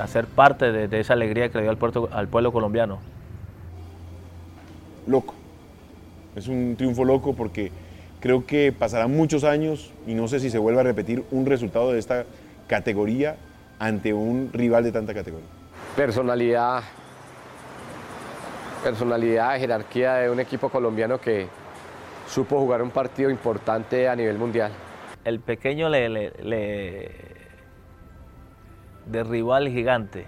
[0.00, 2.98] hacer parte de, de esa alegría que le dio al, puerto, al pueblo colombiano.
[5.06, 5.34] Loco,
[6.36, 7.70] es un triunfo loco porque
[8.20, 11.92] creo que pasarán muchos años y no sé si se vuelve a repetir un resultado
[11.92, 12.24] de esta
[12.66, 13.36] categoría
[13.78, 15.46] ante un rival de tanta categoría?
[15.96, 16.82] Personalidad,
[18.82, 21.48] personalidad, jerarquía de un equipo colombiano que
[22.28, 24.72] supo jugar un partido importante a nivel mundial.
[25.24, 27.10] El pequeño le, le, le
[29.06, 30.26] derribó al gigante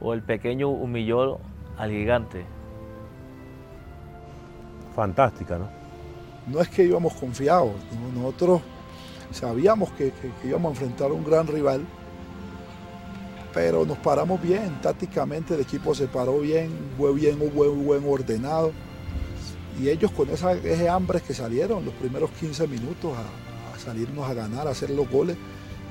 [0.00, 1.38] o el pequeño humilló
[1.76, 2.44] al gigante.
[4.94, 5.68] Fantástica, ¿no?
[6.46, 7.72] No es que íbamos confiados,
[8.14, 8.62] nosotros
[9.30, 11.82] sabíamos que, que, íbamos a enfrentar a un gran rival,
[13.52, 18.72] pero nos paramos bien, tácticamente el equipo se paró bien, fue bien, buen, buen ordenado.
[19.78, 24.28] Y ellos con esa, ese hambre que salieron los primeros 15 minutos a, a salirnos
[24.28, 25.36] a ganar, a hacer los goles,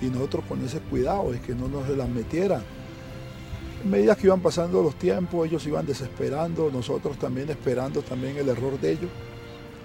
[0.02, 2.64] y nosotros con ese cuidado de que no nos las metieran.
[3.84, 8.50] En medida que iban pasando los tiempos, ellos iban desesperando, nosotros también esperando también el
[8.50, 9.12] error de ellos.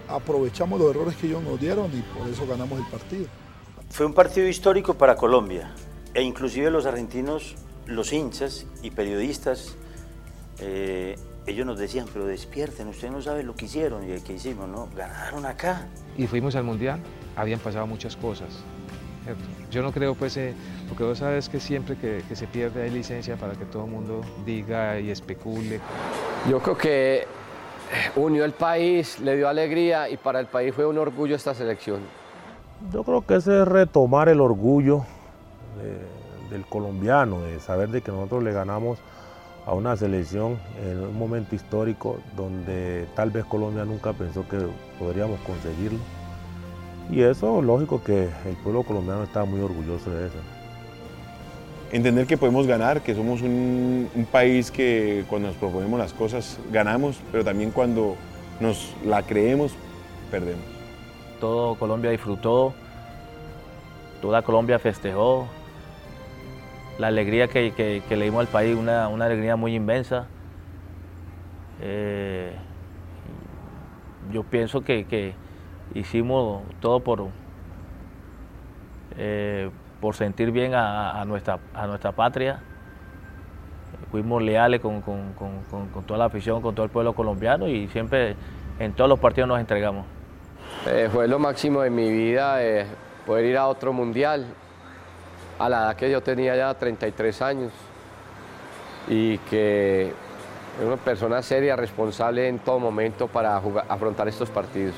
[0.09, 3.27] Aprovechamos los errores que ellos nos dieron y por eso ganamos el partido.
[3.91, 5.73] Fue un partido histórico para Colombia
[6.13, 7.55] e inclusive los argentinos,
[7.87, 9.77] los hinchas y periodistas,
[10.59, 14.69] eh, ellos nos decían, pero despierten, ustedes no saben lo que hicieron y que hicimos,
[14.69, 14.89] ¿no?
[14.97, 15.89] Ganaron acá.
[16.17, 17.01] Y fuimos al Mundial,
[17.37, 18.49] habían pasado muchas cosas.
[19.71, 20.55] Yo no creo, pues, eh,
[20.89, 23.91] porque vos sabes que siempre que, que, se pierde hay licencia para que todo el
[23.91, 25.81] mundo diga y especule.
[26.49, 27.27] Yo creo que
[28.17, 32.01] unió el país, le dio alegría y para el país fue un orgullo esta selección.
[32.93, 35.05] Yo creo que ese es retomar el orgullo
[35.79, 38.99] de, del colombiano, de saber de que nosotros le ganamos
[39.67, 44.59] a una selección en un momento histórico donde tal vez Colombia nunca pensó que
[44.99, 45.99] podríamos conseguirlo.
[47.11, 50.39] Y eso, lógico que el pueblo colombiano está muy orgulloso de eso.
[51.93, 56.59] Entender que podemos ganar, que somos un, un, país que cuando nos proponemos las cosas
[56.73, 58.17] ganamos, pero también cuando
[58.59, 59.75] nos la creemos,
[60.31, 60.65] perdemos.
[61.41, 62.75] Todo Colombia disfrutó,
[64.21, 65.47] toda Colombia festejó,
[66.99, 70.27] la alegría que, que, que le dimos al país, una, una alegría muy inmensa.
[71.81, 72.53] Eh,
[74.33, 75.35] yo pienso que, que
[75.95, 77.29] hicimos todo por,
[79.19, 79.71] eh,
[80.01, 82.61] por sentir bien a, nuestra, a nuestra patria.
[84.11, 87.89] Fuimos leales con, con, con, con, toda la afición, con todo el pueblo colombiano y
[87.89, 88.37] siempre
[88.79, 90.07] en todos los partidos nos entregamos.
[90.87, 92.87] Eh, fue lo máximo de mi vida eh,
[93.27, 94.47] poder ir a otro mundial
[95.59, 97.73] a la edad que yo tenía ya 33 años
[99.09, 104.95] y que es una persona seria, responsable en todo momento para jugar, afrontar estos partidos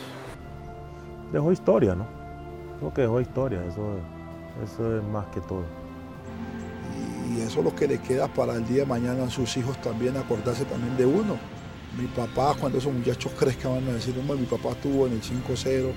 [1.33, 2.07] dejó historia, ¿no?
[2.79, 3.99] Creo que dejó historia, eso,
[4.63, 5.65] eso es más que todo.
[7.31, 9.81] Y eso es lo que le queda para el día de mañana a sus hijos
[9.81, 11.37] también, acordarse también de uno.
[11.99, 15.93] Mi papá, cuando esos muchachos crezcan, van a decir, mi papá estuvo en el 5-0,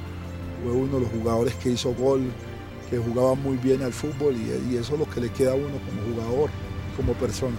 [0.64, 2.22] fue uno de los jugadores que hizo gol,
[2.90, 5.56] que jugaba muy bien al fútbol y, y eso es lo que le queda a
[5.56, 6.50] uno como jugador,
[6.98, 7.56] como persona.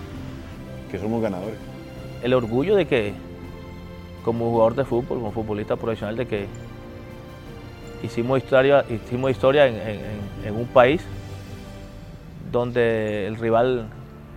[0.90, 1.58] Que somos ganadores.
[2.22, 3.14] El orgullo de que,
[4.24, 6.48] como jugador de fútbol, como futbolista profesional, de que
[8.02, 10.00] hicimos historia, hicimos historia en, en,
[10.44, 11.02] en un país
[12.50, 13.88] donde el rival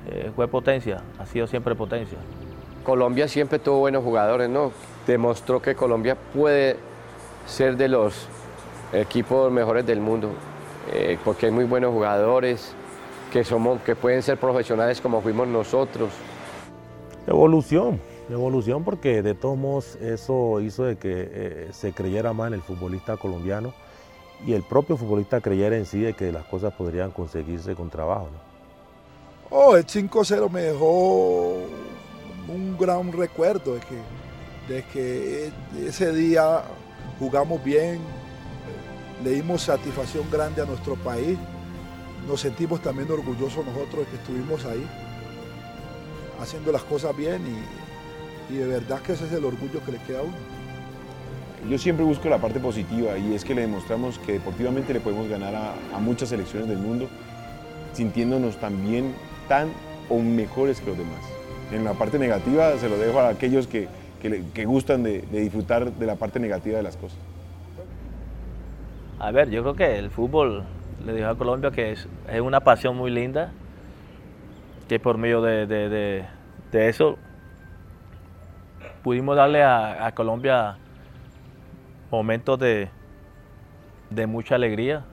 [0.10, 2.18] eh, fue potencia, ha sido siempre potencia.
[2.84, 4.72] Colombia siempre tuvo buenos jugadores, ¿no?
[5.08, 6.78] Demostró que Colombia puede
[7.48, 8.28] ser de los
[8.92, 10.30] equipos mejores del mundo,
[10.92, 12.74] eh, porque hay muy buenos jugadores
[13.32, 16.10] que, somos, que pueden ser profesionales como fuimos nosotros.
[17.26, 18.00] Evolución,
[18.34, 22.62] evolución porque de todos modos eso hizo de que eh, se creyera más en el
[22.62, 23.74] futbolista colombiano
[24.46, 28.30] y el propio futbolista creyera en sí de que las cosas podrían conseguirse con trabajo.
[28.32, 28.54] ¿no?
[29.50, 31.62] Oh, el 5-0 me dejó
[32.48, 35.52] un gran recuerdo de que, de que
[35.88, 36.64] ese día
[37.20, 38.00] jugamos bien,
[39.24, 41.38] le dimos satisfacción grande a nuestro país,
[42.28, 44.86] nos sentimos también orgullosos nosotros de que estuvimos ahí
[46.40, 47.83] haciendo las cosas bien y,
[48.54, 50.34] y de verdad que ese es el orgullo que le queda a uno.
[51.70, 55.28] Yo siempre busco la parte positiva y es que le demostramos que deportivamente le podemos
[55.28, 57.08] ganar a, a muchas selecciones del mundo
[57.94, 59.14] sintiéndonos también
[59.48, 59.70] tan
[60.10, 61.22] o mejores que los demás.
[61.72, 63.88] En la parte negativa se lo dejo a aquellos que,
[64.22, 67.18] que, que gustan de, de disfrutar de la parte negativa de las cosas.
[69.20, 70.64] A ver, yo creo que el fútbol
[71.06, 73.52] le dijo a Colombia que es, es una pasión muy linda,
[74.90, 76.26] que por medio de, de, de,
[76.72, 77.18] de eso
[79.04, 80.78] pudimos darle a, Colombia
[82.10, 82.90] momentos de,
[84.10, 85.04] de, mucha alegría,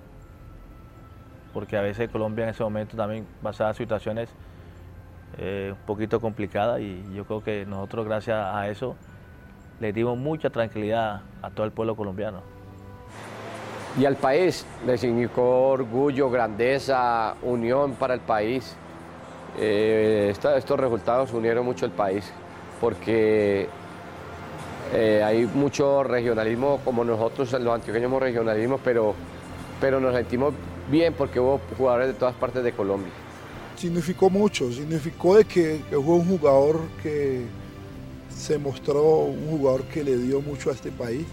[1.53, 4.31] porque a veces Colombia en ese momento también pasaba situaciones
[5.39, 8.97] eh, un poquito complicadas y yo creo que nosotros gracias a eso
[9.81, 12.43] le dimos mucha tranquilidad a todo el pueblo colombiano.
[13.99, 14.65] y al país.
[14.87, 18.77] Le significó orgullo, grandeza, unión para el país.
[19.59, 22.33] Eh, estos resultados unieron mucho el país
[22.81, 23.69] porque
[24.93, 29.15] eh, hay mucho regionalismo, como nosotros los antioqueños hemos regionalismo, pero,
[29.81, 30.53] pero nos sentimos
[30.91, 33.13] bien porque hubo jugadores de todas partes de Colombia.
[33.77, 37.45] Significó mucho, significó de que, que fue un jugador que
[38.29, 41.27] se mostró un jugador que le dio mucho a este país,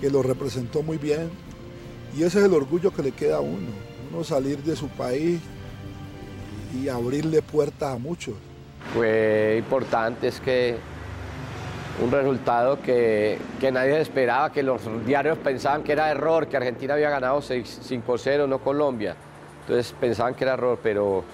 [0.00, 1.30] que lo representó muy bien,
[2.16, 3.68] y ese es el orgullo que le queda a uno,
[4.12, 5.40] uno salir de su país
[6.74, 8.34] y abrirle puertas a muchos.
[8.94, 10.76] Fue importante, es que
[12.02, 13.38] un resultado que,
[13.72, 18.58] nadie esperaba, que los diarios pensaban que era error, que Argentina había ganado 5-0, no
[18.58, 19.16] Colombia.
[19.62, 21.24] Entonces pensaban que era error, pero,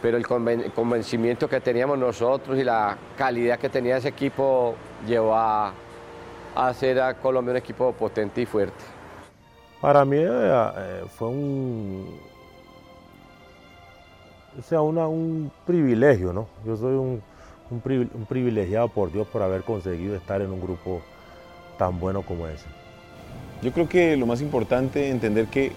[0.00, 4.74] pero el convencimiento que teníamos nosotros y la calidad que tenía ese equipo
[5.06, 5.72] llevó a
[6.54, 8.84] hacer a Colombia un equipo potente y fuerte.
[9.80, 12.20] Para mí eh, fue un,
[14.58, 16.46] o sea, un privilegio, ¿no?
[16.64, 17.22] Yo soy un,
[17.72, 21.02] un, privilegiado por Dios por haber conseguido estar en un grupo
[21.78, 22.66] tan bueno como ese.
[23.62, 25.72] Yo creo que lo más importante es entender que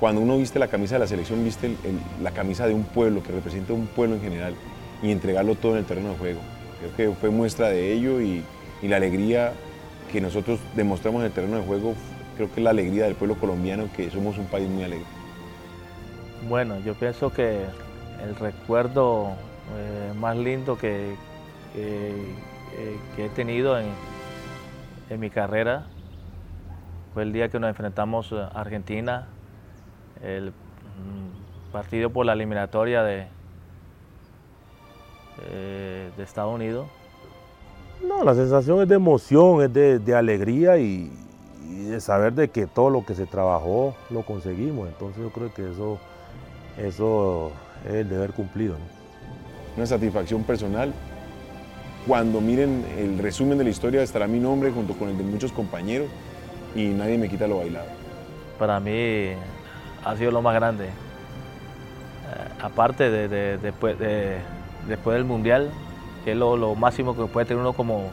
[0.00, 1.74] cuando uno viste la camisa de la selección, viste
[2.22, 4.54] la camisa de un pueblo, que representa un pueblo en general,
[5.02, 6.40] y entregarlo todo en el terreno de juego.
[6.80, 8.42] Creo que fue muestra de ello y,
[8.82, 9.52] y la alegría
[10.10, 11.94] que nosotros demostramos en el terreno de juego
[12.38, 15.04] creo que es la alegría del pueblo colombiano, que somos un país muy alegre.
[16.48, 17.64] Bueno, yo pienso que
[18.22, 19.32] el recuerdo
[19.76, 21.16] eh, más lindo que,
[21.76, 22.34] eh,
[23.16, 23.86] que, he tenido en,
[25.10, 25.86] en, mi carrera
[27.14, 29.26] fue el día que nos enfrentamos a Argentina,
[30.22, 33.26] el mm, partido por la eliminatoria de,
[35.50, 36.86] eh, de Estados Unidos.
[38.06, 41.12] No, la sensación es de emoción, es de, de alegría y,
[41.68, 44.88] y de saber de que todo lo que se trabajó lo conseguimos.
[44.88, 45.98] Entonces yo creo que eso,
[46.76, 47.52] eso
[47.84, 48.76] es el deber cumplido.
[49.76, 50.92] Una satisfacción personal.
[52.08, 55.52] Cuando miren el resumen de la historia estará mi nombre junto con el de muchos
[55.52, 56.08] compañeros
[56.74, 57.84] y nadie me quita lo bailado.
[58.58, 59.32] Para mí
[60.06, 60.86] ha sido lo más grande.
[60.86, 60.90] Eh,
[62.62, 65.68] aparte de, después, del Mundial,
[66.24, 68.10] que es lo, máximo que puede tener uno como,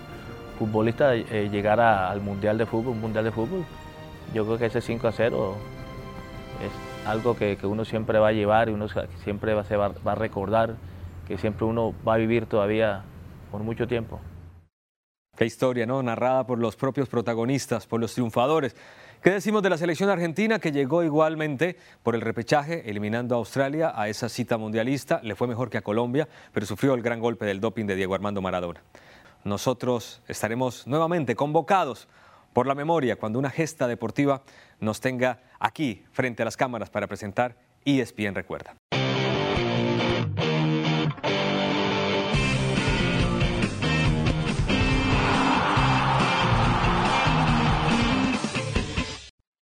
[0.59, 3.63] futbolista eh, llegar al Mundial de Fútbol, un Mundial de Fútbol.
[4.33, 5.55] Yo creo que ese 5 a 0
[6.65, 8.87] es algo que, uno siempre va a llevar y uno
[9.23, 10.75] siempre va, a recordar,
[11.29, 13.03] que siempre uno va a vivir todavía
[13.51, 14.19] por mucho tiempo.
[15.37, 16.01] Qué historia, ¿no?
[16.01, 18.75] Narrada por los propios protagonistas, por los triunfadores.
[19.21, 23.91] ¿Qué decimos de la selección argentina que llegó igualmente por el repechaje, eliminando a Australia
[23.95, 25.19] a esa cita mundialista?
[25.23, 28.15] Le fue mejor que a Colombia, pero sufrió el gran golpe del doping de Diego
[28.15, 28.81] Armando Maradona
[29.45, 32.09] nosotros estaremos nuevamente convocados
[32.51, 34.41] por la memoria cuando una gesta deportiva
[34.79, 38.75] nos tenga aquí frente a las cámaras para presentar ESPN Recuerda.